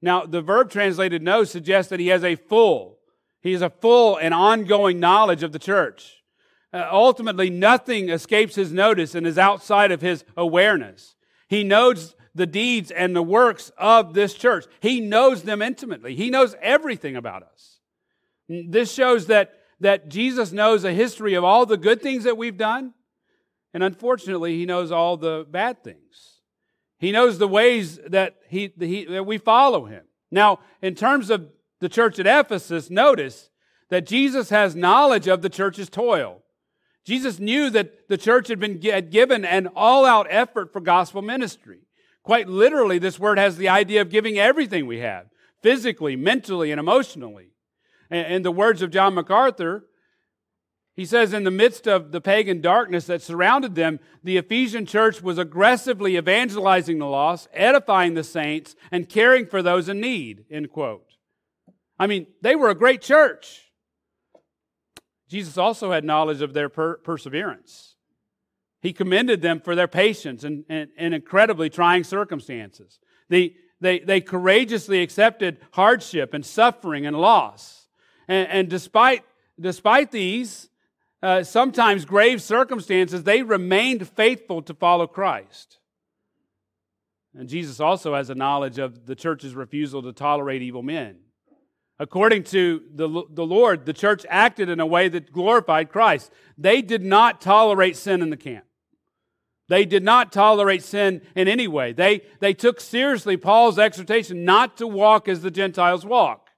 [0.00, 2.96] Now, the verb translated know suggests that he has a full,
[3.42, 6.22] he has a full and ongoing knowledge of the church.
[6.72, 11.16] Uh, ultimately, nothing escapes his notice and is outside of his awareness.
[11.46, 14.64] He knows the deeds and the works of this church.
[14.80, 16.14] He knows them intimately.
[16.14, 17.80] He knows everything about us.
[18.48, 22.56] This shows that, that Jesus knows a history of all the good things that we've
[22.56, 22.94] done,
[23.72, 26.40] and unfortunately, he knows all the bad things.
[26.98, 30.04] He knows the ways that, he, he, that we follow him.
[30.30, 31.48] Now, in terms of
[31.80, 33.48] the church at Ephesus, notice
[33.88, 36.42] that Jesus has knowledge of the church's toil.
[37.04, 41.80] Jesus knew that the church had been had given an all-out effort for gospel ministry.
[42.22, 45.26] Quite literally, this word has the idea of giving everything we have,
[45.62, 47.49] physically, mentally, and emotionally.
[48.10, 49.84] In the words of John MacArthur,
[50.96, 55.22] he says, in the midst of the pagan darkness that surrounded them, the Ephesian church
[55.22, 60.44] was aggressively evangelizing the lost, edifying the saints, and caring for those in need.
[60.50, 61.06] End quote.
[61.98, 63.70] I mean, they were a great church.
[65.28, 67.94] Jesus also had knowledge of their per- perseverance.
[68.82, 72.98] He commended them for their patience in, in, in incredibly trying circumstances.
[73.28, 77.79] They, they, they courageously accepted hardship and suffering and loss.
[78.30, 79.24] And, and despite,
[79.58, 80.70] despite these,
[81.20, 85.78] uh, sometimes grave circumstances, they remained faithful to follow Christ.
[87.34, 91.16] And Jesus also has a knowledge of the church's refusal to tolerate evil men.
[91.98, 96.30] According to the, the Lord, the church acted in a way that glorified Christ.
[96.56, 98.64] They did not tolerate sin in the camp.
[99.68, 101.92] They did not tolerate sin in any way.
[101.92, 106.49] They, they took seriously Paul's exhortation not to walk as the Gentiles walk.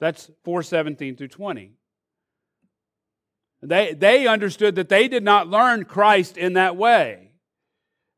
[0.00, 1.72] That's 417 through 20.
[3.62, 7.32] They, they understood that they did not learn Christ in that way.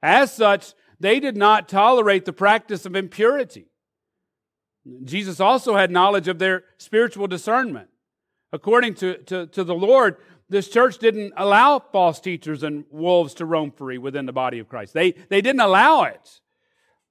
[0.02, 3.66] As such, they did not tolerate the practice of impurity.
[5.04, 7.88] Jesus also had knowledge of their spiritual discernment.
[8.52, 10.16] According to, to, to the Lord,
[10.48, 14.68] this church didn't allow false teachers and wolves to roam free within the body of
[14.68, 14.94] Christ.
[14.94, 16.40] They, they didn't allow it.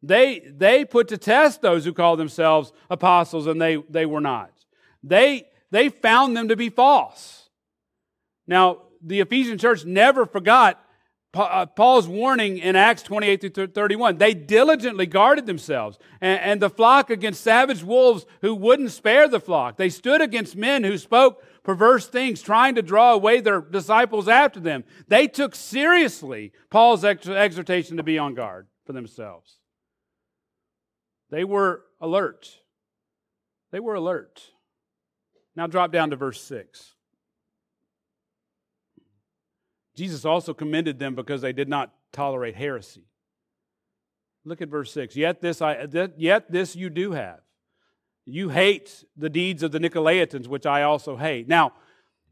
[0.02, 4.52] They, they put to test those who call themselves apostles and they, they were not.
[5.06, 7.50] They, they found them to be false.
[8.48, 10.82] Now, the Ephesian church never forgot
[11.36, 14.18] uh, Paul's warning in Acts 28 through 31.
[14.18, 19.40] They diligently guarded themselves and, and the flock against savage wolves who wouldn't spare the
[19.40, 19.78] flock.
[19.78, 24.60] They stood against men who spoke perverse things, trying to draw away their disciples after
[24.60, 24.86] them.
[25.08, 29.58] They took seriously Paul's ex- exhortation to be on guard for themselves.
[31.32, 32.48] They were alert.
[33.72, 34.52] They were alert.
[35.56, 36.94] Now drop down to verse 6.
[39.96, 43.06] Jesus also commended them because they did not tolerate heresy.
[44.44, 45.16] Look at verse 6.
[45.16, 45.88] Yet this, I,
[46.18, 47.40] yet this you do have.
[48.26, 51.48] You hate the deeds of the Nicolaitans, which I also hate.
[51.48, 51.74] Now,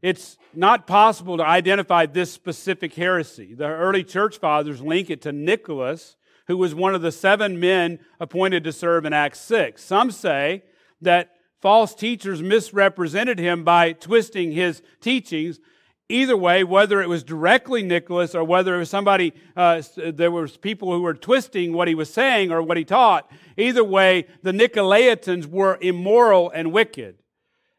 [0.02, 3.54] it's not possible to identify this specific heresy.
[3.54, 6.16] The early church fathers link it to Nicholas,
[6.46, 9.82] who was one of the seven men appointed to serve in Acts 6.
[9.82, 10.62] Some say
[11.00, 11.30] that
[11.64, 15.58] false teachers misrepresented him by twisting his teachings
[16.10, 20.58] either way, whether it was directly Nicholas or whether it was somebody, uh, there was
[20.58, 24.52] people who were twisting what he was saying or what he taught, either way, the
[24.52, 27.16] Nicolaitans were immoral and wicked.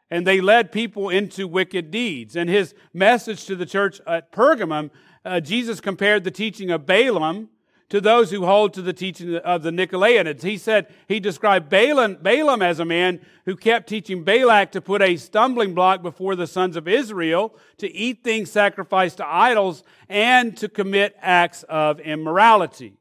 [0.10, 2.36] And they led people into wicked deeds.
[2.36, 4.90] And his message to the church at Pergamum,
[5.24, 7.50] uh, Jesus compared the teaching of Balaam
[7.90, 10.42] to those who hold to the teaching of the Nicolaitans.
[10.42, 15.02] He said, he described Balaam, Balaam as a man who kept teaching Balak to put
[15.02, 20.58] a stumbling block before the sons of Israel, to eat things sacrificed to idols, and
[20.58, 22.98] to commit acts of immorality.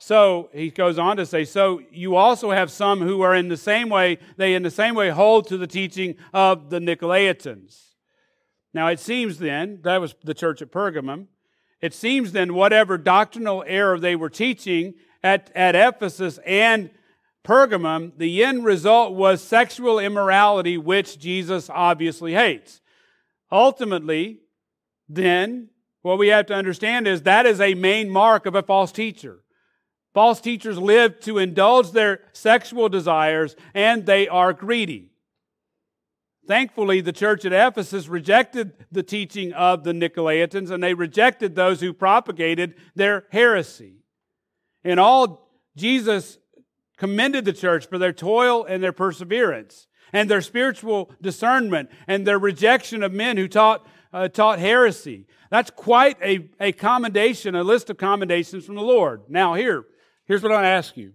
[0.00, 3.56] So he goes on to say, so you also have some who are in the
[3.56, 7.94] same way, they in the same way hold to the teaching of the Nicolaitans.
[8.74, 11.26] Now it seems then, that was the church at Pergamum,
[11.80, 16.90] it seems then, whatever doctrinal error they were teaching at, at Ephesus and
[17.44, 22.80] Pergamum, the end result was sexual immorality, which Jesus obviously hates.
[23.50, 24.40] Ultimately,
[25.08, 25.70] then,
[26.02, 29.42] what we have to understand is that is a main mark of a false teacher.
[30.14, 35.07] False teachers live to indulge their sexual desires and they are greedy.
[36.48, 41.82] Thankfully, the church at Ephesus rejected the teaching of the Nicolaitans and they rejected those
[41.82, 43.96] who propagated their heresy.
[44.82, 46.38] In all, Jesus
[46.96, 52.38] commended the church for their toil and their perseverance and their spiritual discernment and their
[52.38, 55.26] rejection of men who taught, uh, taught heresy.
[55.50, 59.24] That's quite a, a commendation, a list of commendations from the Lord.
[59.28, 59.84] Now, here,
[60.24, 61.12] here's what I ask you.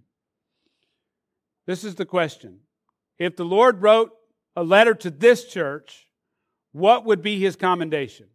[1.66, 2.60] This is the question.
[3.18, 4.12] If the Lord wrote
[4.56, 6.08] a letter to this church,
[6.72, 8.28] what would be his commendation?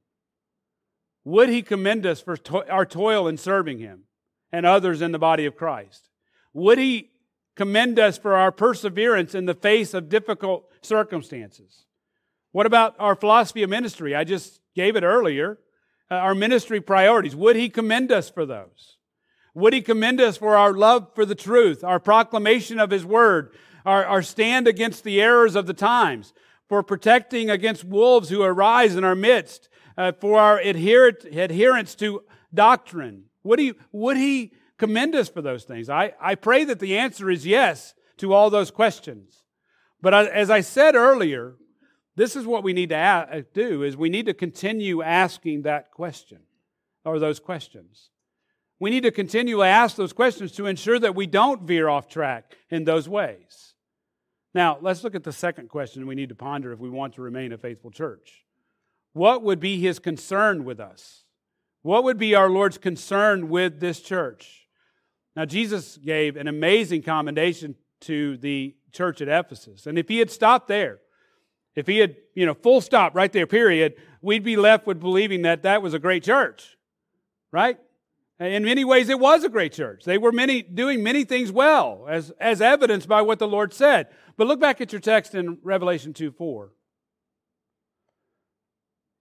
[1.24, 4.04] Would he commend us for to- our toil in serving him
[4.52, 6.08] and others in the body of Christ?
[6.54, 7.10] Would he
[7.54, 11.84] commend us for our perseverance in the face of difficult circumstances?
[12.52, 14.14] What about our philosophy of ministry?
[14.14, 15.58] I just gave it earlier.
[16.10, 17.36] Uh, our ministry priorities.
[17.36, 18.96] Would he commend us for those?
[19.54, 23.52] Would he commend us for our love for the truth, our proclamation of his word,
[23.88, 26.34] our, our stand against the errors of the times,
[26.68, 32.22] for protecting against wolves who arise in our midst, uh, for our adherence to
[32.52, 33.24] doctrine?
[33.44, 35.88] Would he, would he commend us for those things?
[35.88, 39.42] I, I pray that the answer is yes to all those questions.
[40.02, 41.56] But as I said earlier,
[42.14, 45.92] this is what we need to uh, do is we need to continue asking that
[45.92, 46.40] question
[47.04, 48.10] or those questions.
[48.78, 52.54] We need to continually ask those questions to ensure that we don't veer off track
[52.70, 53.67] in those ways.
[54.54, 57.22] Now, let's look at the second question we need to ponder if we want to
[57.22, 58.44] remain a faithful church.
[59.12, 61.24] What would be his concern with us?
[61.82, 64.68] What would be our Lord's concern with this church?
[65.36, 69.86] Now, Jesus gave an amazing commendation to the church at Ephesus.
[69.86, 70.98] And if he had stopped there,
[71.74, 75.42] if he had, you know, full stop right there, period, we'd be left with believing
[75.42, 76.76] that that was a great church,
[77.52, 77.78] right?
[78.40, 80.04] In many ways, it was a great church.
[80.04, 84.06] They were many, doing many things well, as, as evidenced by what the Lord said.
[84.36, 86.66] But look back at your text in Revelation 2 4.
[86.66, 86.70] It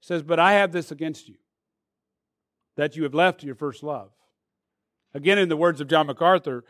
[0.01, 1.35] says, But I have this against you,
[2.75, 4.11] that you have left your first love.
[5.15, 6.63] Again, in the words of John MacArthur,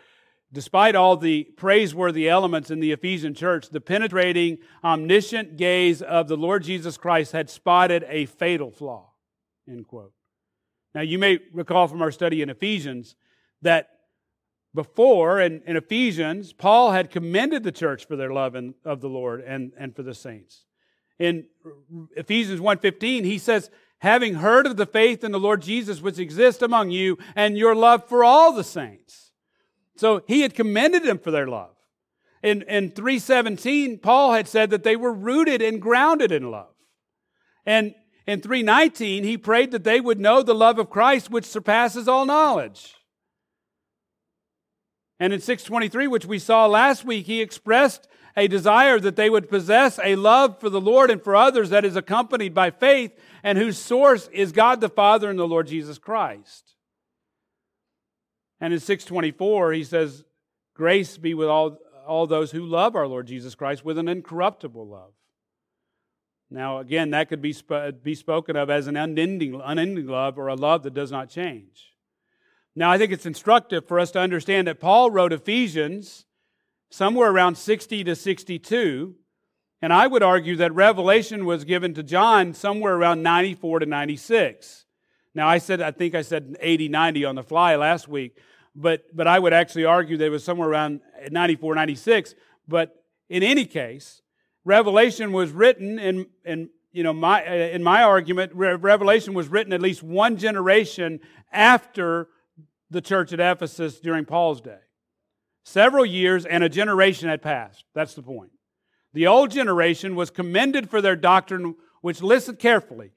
[0.54, 6.38] despite all the praiseworthy elements in the Ephesian church, the penetrating, omniscient gaze of the
[6.38, 9.12] Lord Jesus Christ had spotted a fatal flaw.
[9.68, 10.14] End quote.
[10.98, 13.16] Now, you may recall from our study in Ephesians
[13.62, 13.88] that
[14.74, 19.08] before in, in Ephesians, Paul had commended the church for their love in, of the
[19.08, 20.64] Lord and, and for the saints.
[21.20, 21.46] In
[22.16, 23.70] Ephesians 1.15, he says,
[24.00, 27.76] having heard of the faith in the Lord Jesus which exists among you and your
[27.76, 29.34] love for all the saints.
[29.98, 31.76] So he had commended them for their love.
[32.42, 36.74] In, in 317, Paul had said that they were rooted and grounded in love.
[37.68, 37.94] And
[38.28, 42.26] in 319, he prayed that they would know the love of Christ which surpasses all
[42.26, 42.94] knowledge.
[45.20, 49.50] And in 623, which we saw last week, he expressed a desire that they would
[49.50, 53.58] possess a love for the Lord and for others that is accompanied by faith and
[53.58, 56.76] whose source is God the Father and the Lord Jesus Christ.
[58.60, 60.24] And in 624, he says,
[60.76, 64.86] Grace be with all, all those who love our Lord Jesus Christ with an incorruptible
[64.86, 65.14] love.
[66.50, 70.48] Now, again, that could be, sp- be spoken of as an unending, unending love or
[70.48, 71.94] a love that does not change.
[72.76, 76.26] Now, I think it's instructive for us to understand that Paul wrote Ephesians
[76.90, 79.16] somewhere around 60 to 62,
[79.82, 84.86] and I would argue that Revelation was given to John somewhere around 94 to 96.
[85.36, 88.38] Now, I said, I think I said 80, 90 on the fly last week,
[88.76, 92.36] but, but I would actually argue that it was somewhere around 94, 96.
[92.68, 94.22] But in any case,
[94.68, 99.82] Revelation was written in, in you know, my, in my argument, Revelation was written at
[99.82, 101.22] least one generation
[101.54, 102.28] after
[102.90, 104.80] the church at Ephesus during Paul's day.
[105.64, 107.86] Several years and a generation had passed.
[107.96, 108.52] That's the point.
[109.14, 113.12] The old generation was commended for their doctrine, which, listen carefully,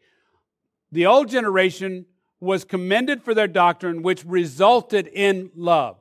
[0.93, 2.07] the old generation
[2.39, 5.97] was commended for their doctrine, which resulted in love.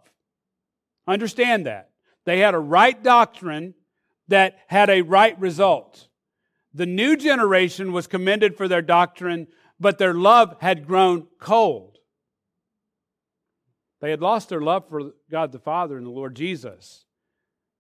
[1.08, 1.90] Understand that.
[2.26, 3.74] They had a right doctrine
[4.30, 6.08] that had a right result.
[6.74, 9.48] The new generation was commended for their doctrine,
[9.80, 11.98] but their love had grown cold.
[14.02, 17.06] They had lost their love for God the Father and the Lord Jesus.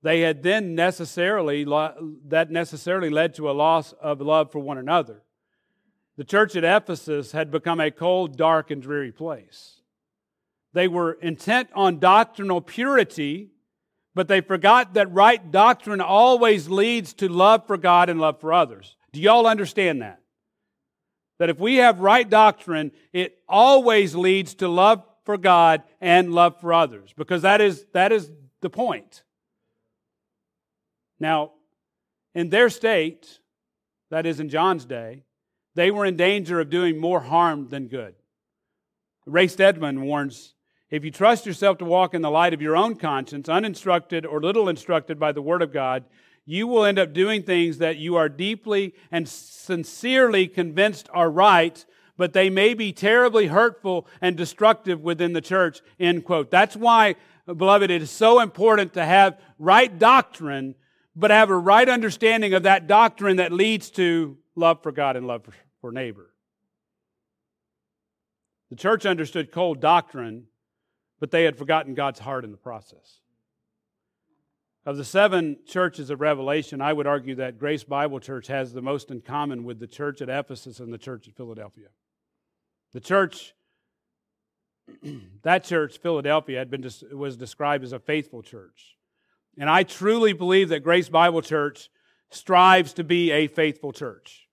[0.01, 1.63] They had then necessarily,
[2.27, 5.23] that necessarily led to a loss of love for one another.
[6.17, 9.81] The church at Ephesus had become a cold, dark, and dreary place.
[10.73, 13.51] They were intent on doctrinal purity,
[14.19, 18.51] but they forgot that right doctrine always leads to love for God and love for
[18.51, 18.97] others.
[19.13, 20.19] Do y'all understand that?
[21.37, 26.59] That if we have right doctrine, it always leads to love for God and love
[26.59, 29.23] for others, because that is, that is the point.
[31.17, 31.53] Now,
[32.35, 33.39] in their state,
[34.11, 35.23] that is in John's day,
[35.75, 38.15] they were in danger of doing more harm than good.
[39.25, 40.55] Ray Stedman warns
[40.91, 44.41] if you trust yourself to walk in the light of your own conscience, uninstructed or
[44.41, 46.05] little instructed by the Word of God,
[46.45, 51.85] you will end up doing things that you are deeply and sincerely convinced are right,
[52.17, 56.49] but they may be terribly hurtful and destructive within the church, end quote.
[56.49, 57.15] That's why,
[57.45, 60.73] beloved, it is so important to have right doctrine,
[61.15, 65.27] but have a right understanding of that doctrine that leads to love for God and
[65.27, 65.47] love
[65.81, 66.33] for, neighbor.
[68.71, 70.45] The church understood cold doctrine,
[71.19, 73.19] but they had forgotten God's heart in the process.
[74.85, 78.81] Of the seven churches of Revelation, I would argue that Grace Bible Church has the
[78.81, 81.87] most in common with the church at Ephesus and the church at Philadelphia.
[82.93, 83.53] The church,
[85.43, 88.97] that church, Philadelphia, had been was described as a faithful church.
[89.57, 91.89] And I truly believe that Grace Bible Church
[92.31, 94.47] strives to be a faithful church.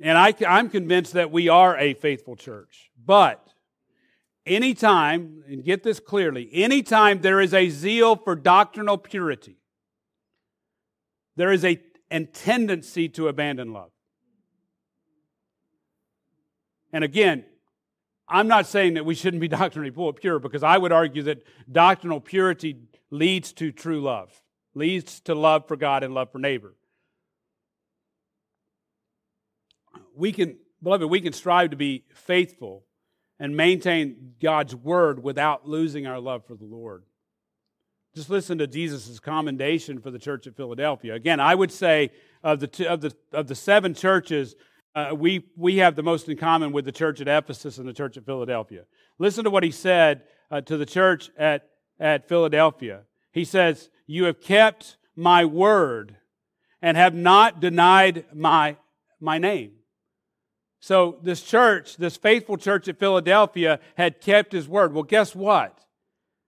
[0.00, 2.90] And I, I'm convinced that we are a faithful church.
[3.04, 3.45] But
[4.46, 9.58] anytime, and get this clearly, anytime there is a zeal for doctrinal purity,
[11.34, 11.80] there is a,
[12.10, 13.90] a tendency to abandon love.
[16.92, 17.44] And again,
[18.28, 22.20] I'm not saying that we shouldn't be doctrinally pure because I would argue that doctrinal
[22.20, 22.76] purity
[23.10, 24.32] leads to true love,
[24.74, 26.74] leads to love for God and love for neighbor.
[30.14, 32.85] We can, beloved, we can strive to be faithful
[33.38, 37.04] and maintain God's word without losing our love for the Lord.
[38.14, 41.14] Just listen to Jesus' commendation for the church at Philadelphia.
[41.14, 42.12] Again, I would say
[42.42, 44.56] of the, two, of the, of the seven churches,
[44.94, 47.92] uh, we, we have the most in common with the church at Ephesus and the
[47.92, 48.84] church at Philadelphia.
[49.18, 51.68] Listen to what he said uh, to the church at,
[52.00, 53.02] at Philadelphia.
[53.32, 56.16] He says, You have kept my word
[56.80, 58.76] and have not denied my,
[59.20, 59.72] my name.
[60.86, 64.94] So, this church, this faithful church at Philadelphia, had kept his word.
[64.94, 65.76] Well, guess what?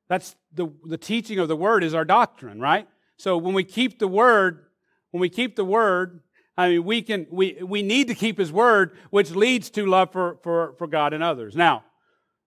[0.08, 2.86] That's the, the teaching of the word is our doctrine, right?
[3.16, 4.66] So when we keep the word,
[5.10, 6.20] when we keep the word,
[6.56, 10.12] I mean, we can, we, we need to keep his word, which leads to love
[10.12, 11.56] for, for, for God and others.
[11.56, 11.82] Now,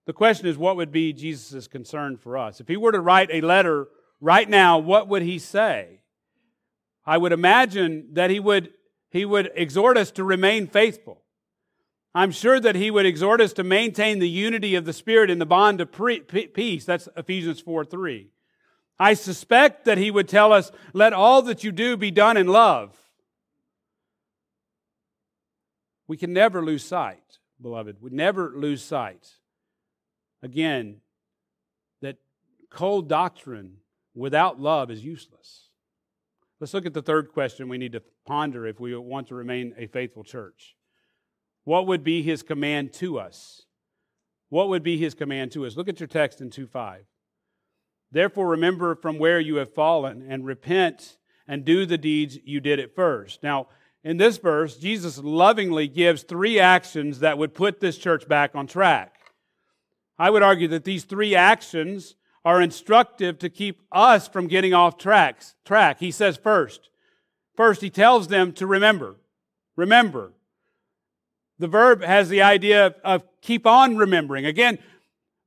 [0.06, 2.62] the question is, what would be Jesus' concern for us?
[2.62, 3.89] If he were to write a letter
[4.22, 6.04] right now, what would he say?
[7.06, 8.70] I would imagine that he would,
[9.10, 11.22] he would exhort us to remain faithful.
[12.14, 15.39] I'm sure that he would exhort us to maintain the unity of the Spirit in
[15.39, 16.86] the bond of pre- peace.
[16.86, 18.30] That's Ephesians 4 3.
[18.99, 22.47] I suspect that he would tell us, let all that you do be done in
[22.47, 22.95] love.
[26.07, 27.97] We can never lose sight, beloved.
[28.01, 29.30] We never lose sight.
[30.43, 30.97] Again,
[32.01, 32.18] that
[32.70, 33.78] cold doctrine
[34.14, 35.70] without love is useless.
[36.59, 39.74] Let's look at the third question we need to ponder if we want to remain
[39.78, 40.76] a faithful church.
[41.64, 43.64] What would be his command to us?
[44.49, 45.78] What would be his command to us?
[45.78, 47.05] Look at your text in 2 5.
[48.12, 52.80] Therefore, remember from where you have fallen and repent and do the deeds you did
[52.80, 53.41] at first.
[53.43, 53.68] Now,
[54.03, 58.68] in this verse, Jesus lovingly gives three actions that would put this church back on
[58.68, 59.16] track.
[60.18, 64.97] I would argue that these three actions are instructive to keep us from getting off
[64.97, 65.99] tracks, track.
[65.99, 66.89] He says first,
[67.55, 69.16] first he tells them to remember.
[69.76, 70.34] Remember.
[71.62, 74.47] The verb has the idea of, keep on remembering.
[74.47, 74.80] Again,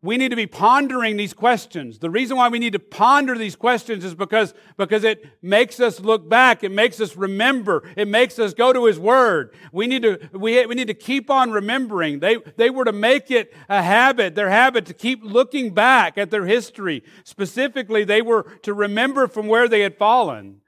[0.00, 1.98] we need to be pondering these questions.
[1.98, 5.98] The reason why we need to ponder these questions is because, because it makes us
[5.98, 6.62] look back.
[6.62, 7.82] It makes us remember.
[7.96, 9.54] It makes us go to His Word.
[9.72, 12.20] We need to, we, we need to keep on remembering.
[12.20, 16.30] They, they were to make it a habit, their habit to keep looking back at
[16.30, 17.02] their history.
[17.24, 20.60] Specifically, they were to remember from where they had fallen.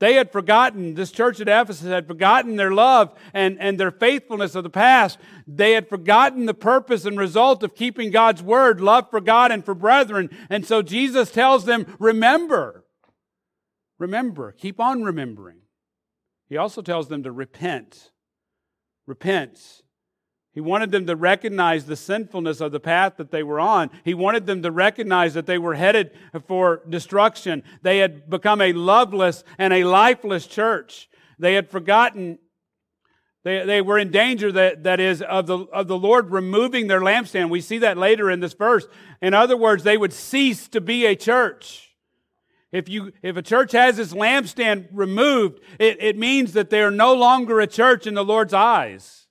[0.00, 4.54] They had forgotten, this church at Ephesus had forgotten their love and, and their faithfulness
[4.54, 5.18] of the past.
[5.46, 9.64] They had forgotten the purpose and result of keeping God's word, love for God and
[9.64, 10.30] for brethren.
[10.50, 12.84] And so Jesus tells them, remember.
[13.98, 14.52] Remember.
[14.52, 15.58] Keep on remembering.
[16.48, 18.10] He also tells them to repent.
[19.06, 19.83] Repent.
[20.54, 23.90] He wanted them to recognize the sinfulness of the path that they were on.
[24.04, 26.12] He wanted them to recognize that they were headed
[26.46, 27.64] for destruction.
[27.82, 31.08] They had become a loveless and a lifeless church.
[31.40, 32.38] They had forgotten,
[33.42, 37.00] they, they were in danger, that, that is, of the, of the Lord removing their
[37.00, 37.50] lampstand.
[37.50, 38.86] We see that later in this verse.
[39.20, 41.96] In other words, they would cease to be a church.
[42.70, 46.92] If, you, if a church has its lampstand removed, it, it means that they are
[46.92, 49.23] no longer a church in the Lord's eyes.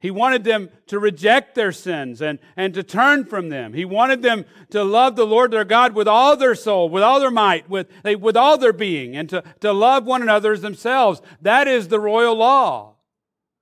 [0.00, 3.72] He wanted them to reject their sins and, and to turn from them.
[3.72, 7.18] He wanted them to love the Lord their God with all their soul, with all
[7.18, 11.20] their might, with, with all their being, and to, to love one another as themselves.
[11.42, 12.94] That is the royal law,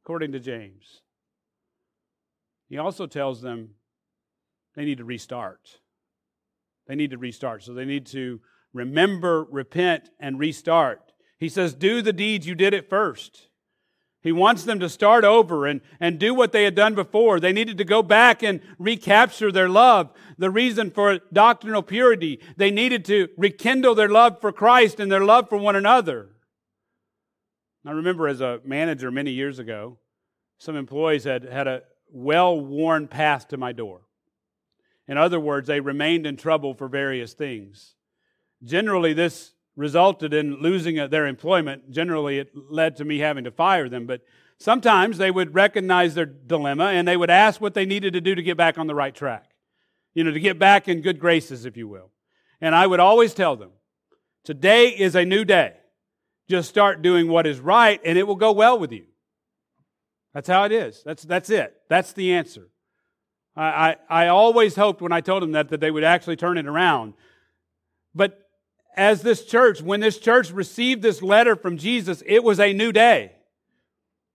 [0.04, 1.00] according to James.
[2.68, 3.70] He also tells them
[4.74, 5.80] they need to restart.
[6.86, 7.62] They need to restart.
[7.62, 8.40] So they need to
[8.74, 11.12] remember, repent, and restart.
[11.38, 13.48] He says, Do the deeds you did at first.
[14.26, 17.38] He wants them to start over and, and do what they had done before.
[17.38, 22.40] They needed to go back and recapture their love, the reason for doctrinal purity.
[22.56, 26.30] They needed to rekindle their love for Christ and their love for one another.
[27.86, 29.98] I remember as a manager many years ago,
[30.58, 34.00] some employees had had a well worn path to my door.
[35.06, 37.94] In other words, they remained in trouble for various things.
[38.64, 41.90] Generally, this resulted in losing uh, their employment.
[41.90, 44.22] Generally, it led to me having to fire them, but
[44.58, 48.34] sometimes they would recognize their dilemma and they would ask what they needed to do
[48.34, 49.50] to get back on the right track.
[50.14, 52.10] You know, to get back in good graces, if you will.
[52.60, 53.70] And I would always tell them,
[54.44, 55.74] today is a new day.
[56.48, 59.04] Just start doing what is right and it will go well with you.
[60.32, 61.02] That's how it is.
[61.04, 61.74] That's, that's it.
[61.88, 62.68] That's the answer.
[63.54, 66.56] I, I, I always hoped when I told them that, that they would actually turn
[66.56, 67.14] it around.
[68.14, 68.45] But
[68.96, 72.92] as this church, when this church received this letter from Jesus, it was a new
[72.92, 73.32] day.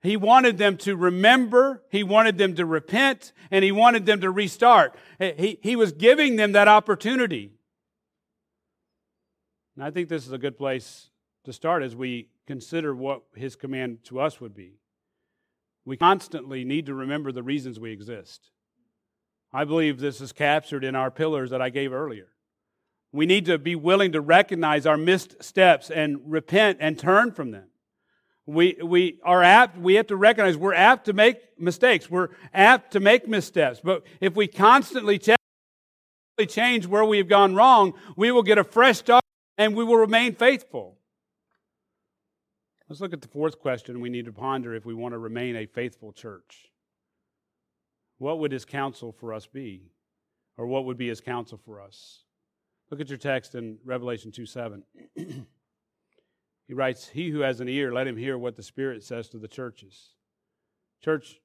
[0.04, 4.32] He wanted them to remember, he wanted them to repent, and he wanted them to
[4.32, 4.96] restart.
[5.20, 7.52] He, he was giving them that opportunity.
[9.76, 11.10] And I think this is a good place
[11.46, 14.80] to start as we consider what his command to us would be.
[15.86, 18.50] We constantly need to remember the reasons we exist.
[19.54, 22.31] I believe this is captured in our pillars that I gave earlier.
[23.12, 27.52] We need to be willing to recognize our missed steps and repent and turn from
[27.52, 27.66] them.
[28.46, 32.10] We, we are apt, we have to recognize we're apt to make mistakes.
[32.10, 33.82] We're apt to make missteps.
[33.84, 35.20] But if we constantly
[36.48, 39.24] change where we have gone wrong, we will get a fresh start
[39.58, 40.98] and we will remain faithful.
[42.90, 45.56] Let's look at the fourth question we need to ponder if we want to remain
[45.56, 46.72] a faithful church.
[48.18, 49.92] What would his counsel for us be?
[50.58, 52.24] Or what would be his counsel for us?
[52.92, 54.84] Look at your text in Revelation 2 7.
[55.16, 59.38] he writes, He who has an ear, let him hear what the Spirit says to
[59.38, 60.10] the churches.
[61.02, 61.40] Church,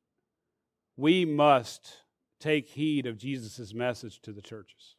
[0.96, 2.02] we must
[2.40, 4.96] take heed of Jesus' message to the churches.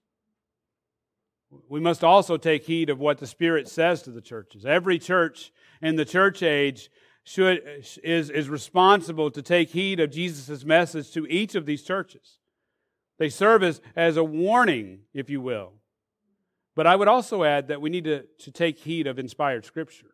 [1.68, 4.66] We must also take heed of what the Spirit says to the churches.
[4.66, 6.90] Every church in the church age
[7.26, 7.62] should,
[8.04, 12.40] is, is responsible to take heed of Jesus' message to each of these churches.
[13.20, 15.74] They serve as, as a warning, if you will.
[16.78, 20.12] But I would also add that we need to, to take heed of inspired Scripture,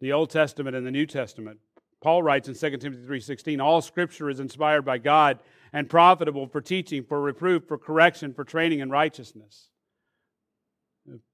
[0.00, 1.58] the Old Testament and the New Testament.
[2.02, 5.40] Paul writes in 2 Timothy 3:16, all scripture is inspired by God
[5.70, 9.68] and profitable for teaching, for reproof, for correction, for training in righteousness.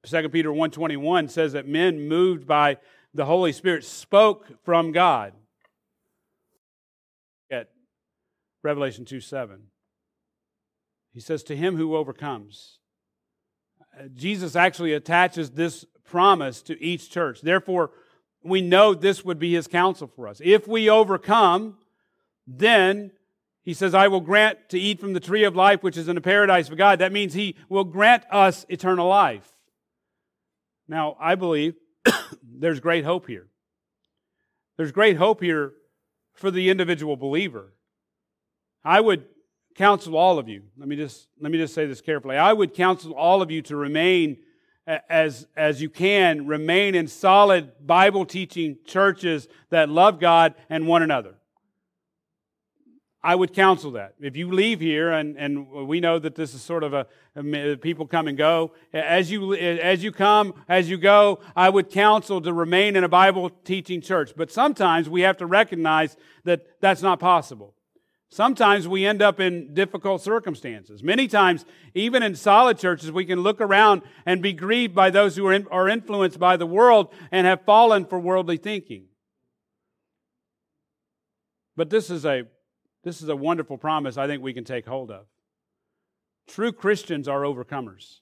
[0.04, 2.78] 2 Peter 1:21 says that men moved by
[3.14, 5.34] the Holy Spirit spoke from God.
[7.48, 7.70] At
[8.64, 9.68] Revelation 2 7.
[11.12, 12.77] He says, To him who overcomes.
[14.14, 17.40] Jesus actually attaches this promise to each church.
[17.40, 17.90] Therefore,
[18.42, 20.40] we know this would be his counsel for us.
[20.42, 21.76] If we overcome,
[22.46, 23.12] then
[23.62, 26.14] he says, I will grant to eat from the tree of life, which is in
[26.14, 27.00] the paradise of God.
[27.00, 29.46] That means he will grant us eternal life.
[30.88, 31.74] Now, I believe
[32.42, 33.46] there's great hope here.
[34.78, 35.74] There's great hope here
[36.32, 37.74] for the individual believer.
[38.84, 39.26] I would
[39.78, 40.64] counsel all of you.
[40.76, 42.36] Let me just let me just say this carefully.
[42.36, 44.38] I would counsel all of you to remain
[45.08, 51.02] as as you can remain in solid Bible teaching churches that love God and one
[51.02, 51.36] another.
[53.22, 54.14] I would counsel that.
[54.20, 58.06] If you leave here, and, and we know that this is sort of a, people
[58.06, 58.72] come and go.
[58.92, 63.08] As you as you come, as you go, I would counsel to remain in a
[63.08, 64.32] Bible teaching church.
[64.36, 67.74] But sometimes we have to recognize that that's not possible.
[68.30, 71.02] Sometimes we end up in difficult circumstances.
[71.02, 71.64] Many times,
[71.94, 75.52] even in solid churches, we can look around and be grieved by those who are,
[75.54, 79.06] in, are influenced by the world and have fallen for worldly thinking.
[81.74, 82.44] But this is a
[83.04, 85.26] this is a wonderful promise I think we can take hold of.
[86.48, 88.18] True Christians are overcomers.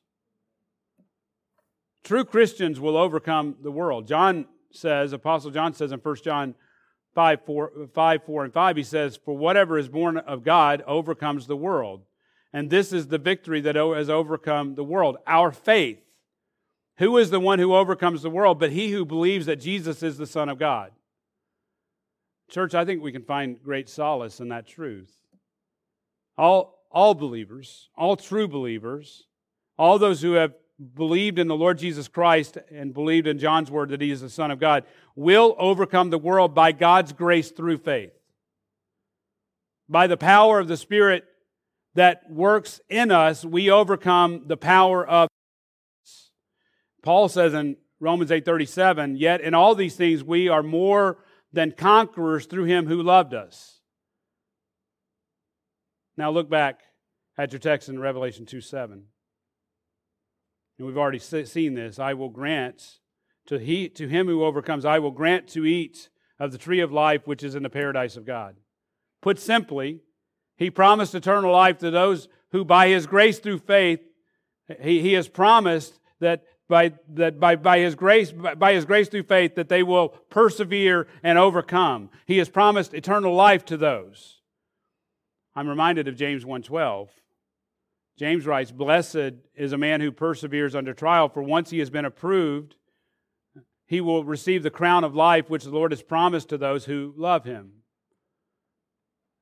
[2.04, 4.06] True Christians will overcome the world.
[4.06, 6.54] John says, Apostle John says in 1 John
[7.16, 11.46] 5 4, 5, 4 and 5, he says, For whatever is born of God overcomes
[11.46, 12.02] the world.
[12.52, 15.98] And this is the victory that has overcome the world, our faith.
[16.98, 20.18] Who is the one who overcomes the world but he who believes that Jesus is
[20.18, 20.92] the Son of God?
[22.50, 25.12] Church, I think we can find great solace in that truth.
[26.38, 29.24] All, all believers, all true believers,
[29.78, 30.52] all those who have
[30.94, 34.30] believed in the Lord Jesus Christ and believed in John's word that he is the
[34.30, 38.12] Son of God will overcome the world by God's grace through faith.
[39.88, 41.24] By the power of the Spirit
[41.94, 45.28] that works in us, we overcome the power of
[47.02, 52.46] Paul says in Romans 8:37, yet in all these things we are more than conquerors
[52.46, 53.80] through him who loved us.
[56.16, 56.80] Now look back
[57.38, 59.06] at your text in Revelation 2 7.
[60.78, 61.98] And we've already seen this.
[61.98, 62.98] I will grant
[63.46, 66.08] to, he, to him who overcomes, I will grant to eat
[66.38, 68.56] of the tree of life which is in the paradise of God.
[69.22, 70.00] Put simply,
[70.56, 74.00] he promised eternal life to those who, by his grace through faith,
[74.80, 79.22] he, he has promised that by, that by, by his grace by his grace through
[79.22, 84.40] faith that they will persevere and overcome he has promised eternal life to those
[85.54, 87.08] i'm reminded of james 1.12
[88.18, 92.04] james writes blessed is a man who perseveres under trial for once he has been
[92.04, 92.76] approved
[93.86, 97.14] he will receive the crown of life which the lord has promised to those who
[97.16, 97.70] love him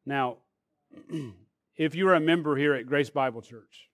[0.05, 0.39] now
[1.77, 3.89] if you're a member here at grace bible church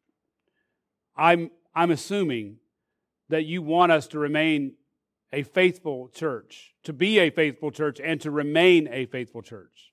[1.17, 2.57] i'm i'm assuming
[3.31, 4.73] that you want us to remain
[5.33, 9.93] a faithful church, to be a faithful church, and to remain a faithful church.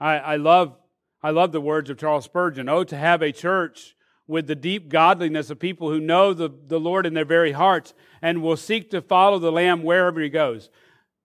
[0.00, 0.76] I, I, love,
[1.22, 2.68] I love the words of Charles Spurgeon.
[2.68, 3.96] Oh, to have a church
[4.32, 7.92] with the deep godliness of people who know the, the Lord in their very hearts
[8.22, 10.70] and will seek to follow the Lamb wherever he goes.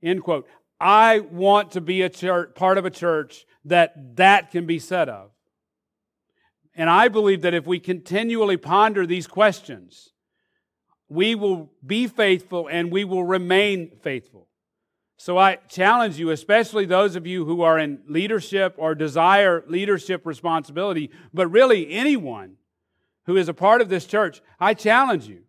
[0.03, 0.47] End quote.
[0.79, 5.09] I want to be a church, part of a church that that can be said
[5.09, 5.31] of.
[6.75, 10.09] And I believe that if we continually ponder these questions,
[11.09, 14.47] we will be faithful and we will remain faithful.
[15.15, 20.25] So I challenge you, especially those of you who are in leadership or desire leadership
[20.25, 22.57] responsibility, but really anyone
[23.27, 25.43] who is a part of this church, I challenge you.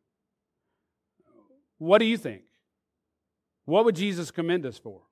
[1.79, 2.43] What do you think?
[3.64, 5.03] What would Jesus commend us for?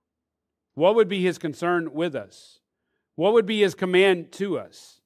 [0.74, 2.58] What would be his concern with us?
[3.14, 5.00] What would be his command to us?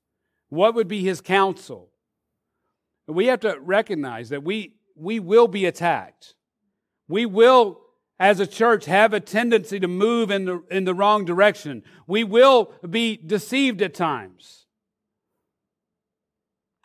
[0.49, 1.91] What would be his counsel?
[3.07, 6.35] We have to recognize that we we will be attacked.
[7.09, 7.81] We will,
[8.19, 11.83] as a church, have a tendency to move in the, in the wrong direction.
[12.07, 14.60] We will be deceived at times.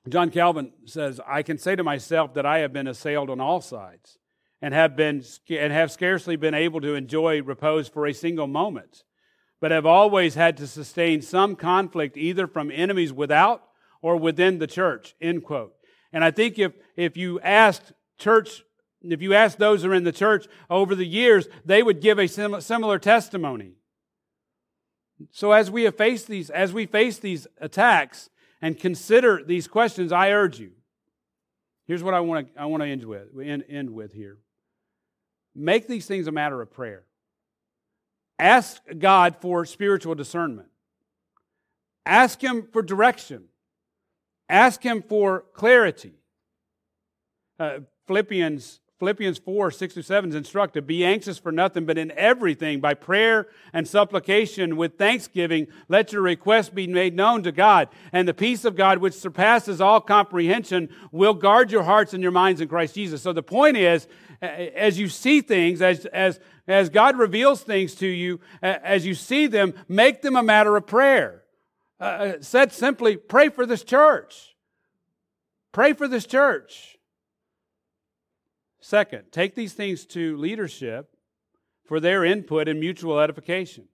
[0.08, 3.60] John Calvin says, I can say to myself that I have been assailed on all
[3.60, 4.20] sides
[4.62, 9.04] and have, been, and have scarcely been able to enjoy repose for a single moment,
[9.60, 13.64] but have always had to sustain some conflict either from enemies without
[14.02, 15.16] or within the church.
[15.20, 15.74] End quote.
[16.14, 18.64] And I think if, if you asked church,
[19.02, 22.20] if you asked those who are in the church over the years, they would give
[22.20, 23.74] a similar testimony.
[25.32, 28.30] So as we faced these, as we face these attacks,
[28.66, 30.72] and consider these questions, I urge you.
[31.86, 34.40] Here's what I want to, I want to end with, end, end with here.
[35.54, 37.04] Make these things a matter of prayer.
[38.40, 40.70] Ask God for spiritual discernment.
[42.08, 43.44] Ask Him for direction.
[44.50, 46.16] Ask Him for clarity.
[47.60, 50.88] Uh, Philippians Philippians 4, 6 to 7 is instructive.
[50.88, 56.22] Be anxious for nothing, but in everything, by prayer and supplication with thanksgiving, let your
[56.22, 57.90] requests be made known to God.
[58.14, 62.32] And the peace of God, which surpasses all comprehension, will guard your hearts and your
[62.32, 63.22] minds in Christ Jesus.
[63.22, 64.08] So the point is,
[64.42, 69.48] as you see things, as, as, as God reveals things to you, as you see
[69.48, 71.44] them, make them a matter of prayer.
[72.00, 74.56] Uh, uh said simply, pray for this church.
[75.74, 76.95] Pray for this church.
[78.88, 81.10] Second, take these things to leadership
[81.86, 83.88] for their input and mutual edification.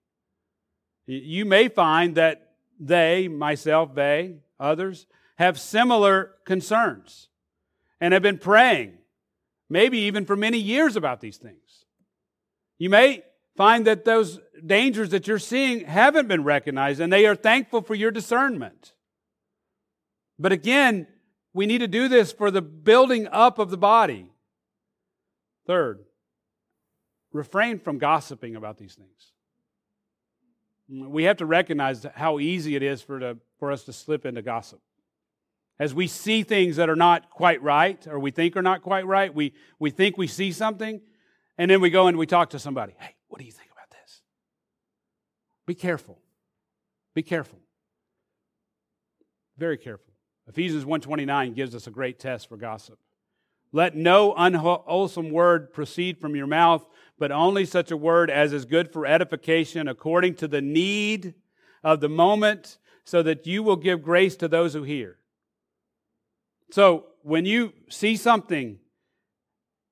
[1.05, 7.29] You may find that they, myself, they, others, have similar concerns
[8.01, 8.97] and have been praying,
[9.69, 11.85] maybe even for many years, about these things.
[12.77, 13.23] You may
[13.55, 17.95] find that those dangers that you're seeing haven't been recognized and they are thankful for
[17.95, 18.91] your discernment.
[20.37, 21.07] But again,
[21.53, 24.27] we need to do this for the building up of the body.
[25.65, 25.99] Third,
[27.31, 29.31] refrain from gossiping about these things.
[30.89, 34.41] We have to recognize how easy it is for, to, for us to slip into
[34.41, 34.81] gossip.
[35.79, 39.05] As we see things that are not quite right, or we think are not quite
[39.05, 41.01] right, we, we think we see something,
[41.57, 42.93] and then we go and we talk to somebody.
[42.99, 44.21] Hey, what do you think about this?
[45.65, 46.19] Be careful.
[47.13, 47.59] Be careful.
[49.57, 50.13] Very careful.
[50.47, 52.99] Ephesians 1:29 gives us a great test for gossip.
[53.71, 56.85] Let no unwholesome word proceed from your mouth,
[57.17, 61.35] but only such a word as is good for edification according to the need
[61.83, 65.17] of the moment, so that you will give grace to those who hear.
[66.69, 68.77] So when you see something,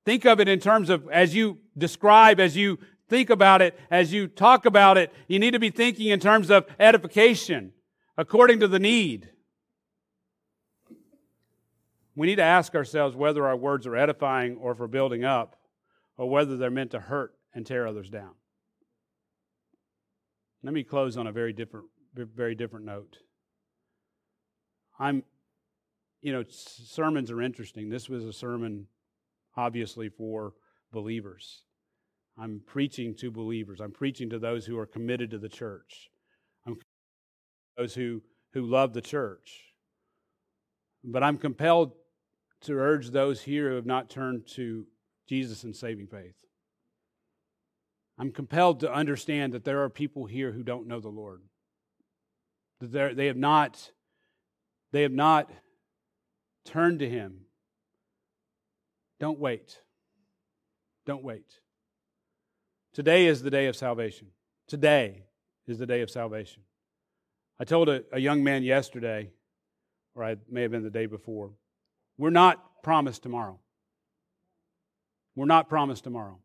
[0.06, 4.14] think of it in terms of as you describe, as you think about it, as
[4.14, 7.74] you talk about it, you need to be thinking in terms of edification
[8.18, 9.30] according to the need.
[12.20, 15.55] We need to ask ourselves whether our words are edifying or for building up,
[16.17, 18.32] or whether they're meant to hurt and tear others down.
[20.61, 23.15] Let me close on a very different, very different note.
[24.99, 25.24] I'm,
[26.22, 27.88] you know, sermons are interesting.
[27.88, 28.88] This was a sermon,
[29.55, 30.55] obviously, for
[30.91, 31.63] believers.
[32.38, 33.80] I'm preaching to believers.
[33.80, 36.09] I'm preaching to those who are committed to the church.
[36.67, 36.76] I'm
[37.78, 39.61] those who who love the church.
[41.01, 41.93] But I'm compelled
[42.62, 44.86] to urge those here who have not turned to
[45.28, 46.36] Jesus in saving faith.
[48.18, 51.41] I'm compelled to understand that there are people here who don't know the Lord.
[52.82, 53.91] That they have not,
[54.91, 55.49] they have not
[56.66, 57.45] turned to Him.
[59.20, 59.80] Don't wait.
[61.05, 61.60] Don't wait.
[62.93, 64.28] Today is the day of salvation.
[64.68, 65.24] Today
[65.68, 66.64] is the day of salvation.
[67.60, 69.32] I told a, a young man yesterday,
[70.16, 71.51] or I may have been the day before,
[72.20, 73.57] we're not promised tomorrow.
[75.36, 76.39] We're not promised tomorrow.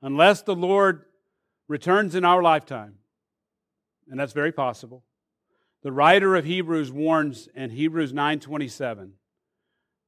[0.00, 1.04] Unless the Lord
[1.68, 2.94] returns in our lifetime,
[4.08, 5.04] and that's very possible.
[5.82, 9.12] The writer of Hebrews warns in Hebrews 9:27,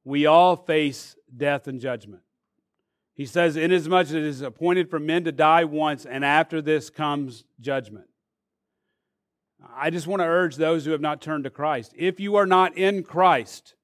[0.03, 2.23] we all face death and judgment.
[3.13, 6.89] He says, Inasmuch as it is appointed for men to die once, and after this
[6.89, 8.07] comes judgment.
[9.75, 11.93] I just want to urge those who have not turned to Christ.
[11.95, 13.75] If you are not in Christ,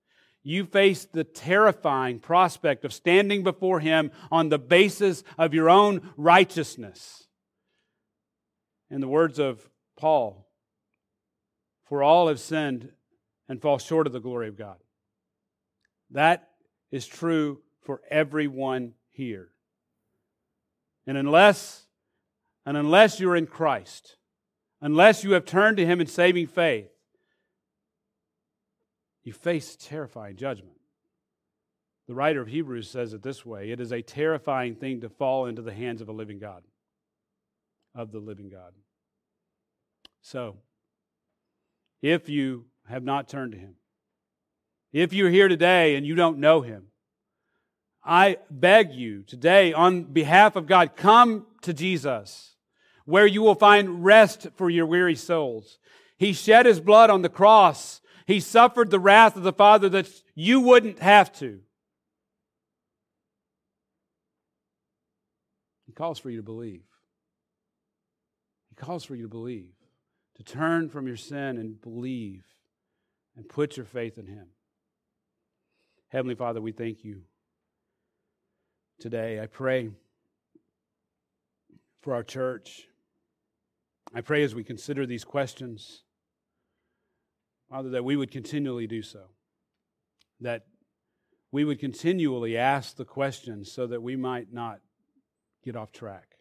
[0.44, 6.10] you face the terrifying prospect of standing before Him on the basis of your own
[6.16, 7.28] righteousness.
[8.90, 10.48] In the words of Paul,
[11.86, 12.90] for all have sinned
[13.50, 14.78] and fall short of the glory of God.
[16.12, 16.50] That
[16.92, 19.50] is true for everyone here.
[21.06, 21.86] And unless
[22.66, 24.18] and unless you're in Christ,
[24.82, 26.90] unless you have turned to him in saving faith,
[29.28, 30.78] you face terrifying judgment.
[32.08, 35.48] The writer of Hebrews says it this way it is a terrifying thing to fall
[35.48, 36.64] into the hands of a living God,
[37.94, 38.72] of the living God.
[40.22, 40.56] So,
[42.02, 43.76] if you have not turned to Him,
[44.94, 46.88] if you're here today and you don't know Him,
[48.06, 52.56] I beg you today, on behalf of God, come to Jesus,
[53.04, 55.80] where you will find rest for your weary souls.
[56.16, 58.00] He shed His blood on the cross.
[58.28, 61.62] He suffered the wrath of the Father that you wouldn't have to.
[65.86, 66.84] He calls for you to believe.
[68.68, 69.72] He calls for you to believe,
[70.36, 72.44] to turn from your sin and believe
[73.38, 74.48] and put your faith in Him.
[76.10, 77.22] Heavenly Father, we thank you
[79.00, 79.40] today.
[79.40, 79.90] I pray
[82.02, 82.88] for our church.
[84.14, 86.04] I pray as we consider these questions,
[87.70, 89.26] Father, that we would continually do so,
[90.40, 90.66] that
[91.52, 94.80] we would continually ask the questions so that we might not
[95.64, 96.38] get off track.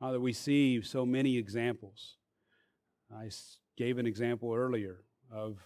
[0.00, 2.16] Father, we see so many examples.
[3.14, 3.30] I
[3.76, 5.58] gave an example earlier of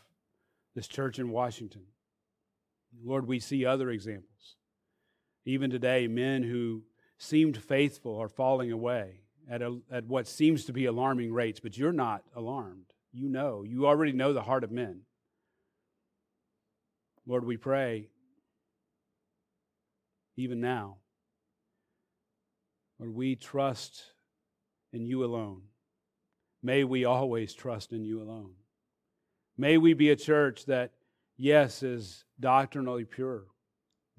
[0.74, 1.84] this church in Washington.
[3.02, 4.56] Lord, we see other examples.
[5.44, 6.82] Even today, men who
[7.18, 9.20] seemed faithful are falling away
[9.50, 12.92] at, a, at what seems to be alarming rates, but you're not alarmed.
[13.12, 15.00] You know, you already know the heart of men.
[17.26, 18.08] Lord, we pray,
[20.36, 20.98] even now,
[22.98, 24.04] Lord, we trust
[24.92, 25.62] in you alone.
[26.62, 28.52] May we always trust in you alone.
[29.58, 30.92] May we be a church that,
[31.36, 33.44] yes, is doctrinally pure,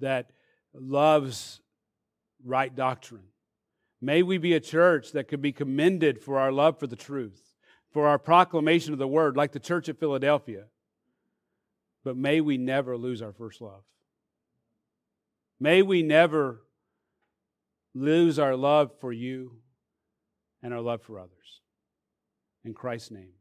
[0.00, 0.30] that
[0.74, 1.60] loves
[2.44, 3.24] right doctrine.
[4.00, 7.47] May we be a church that could be commended for our love for the truth,
[7.92, 10.64] for our proclamation of the word, like the church at Philadelphia.
[12.04, 13.82] But may we never lose our first love.
[15.60, 16.62] May we never
[17.94, 19.56] lose our love for you
[20.62, 21.60] and our love for others.
[22.64, 23.37] In Christ's name.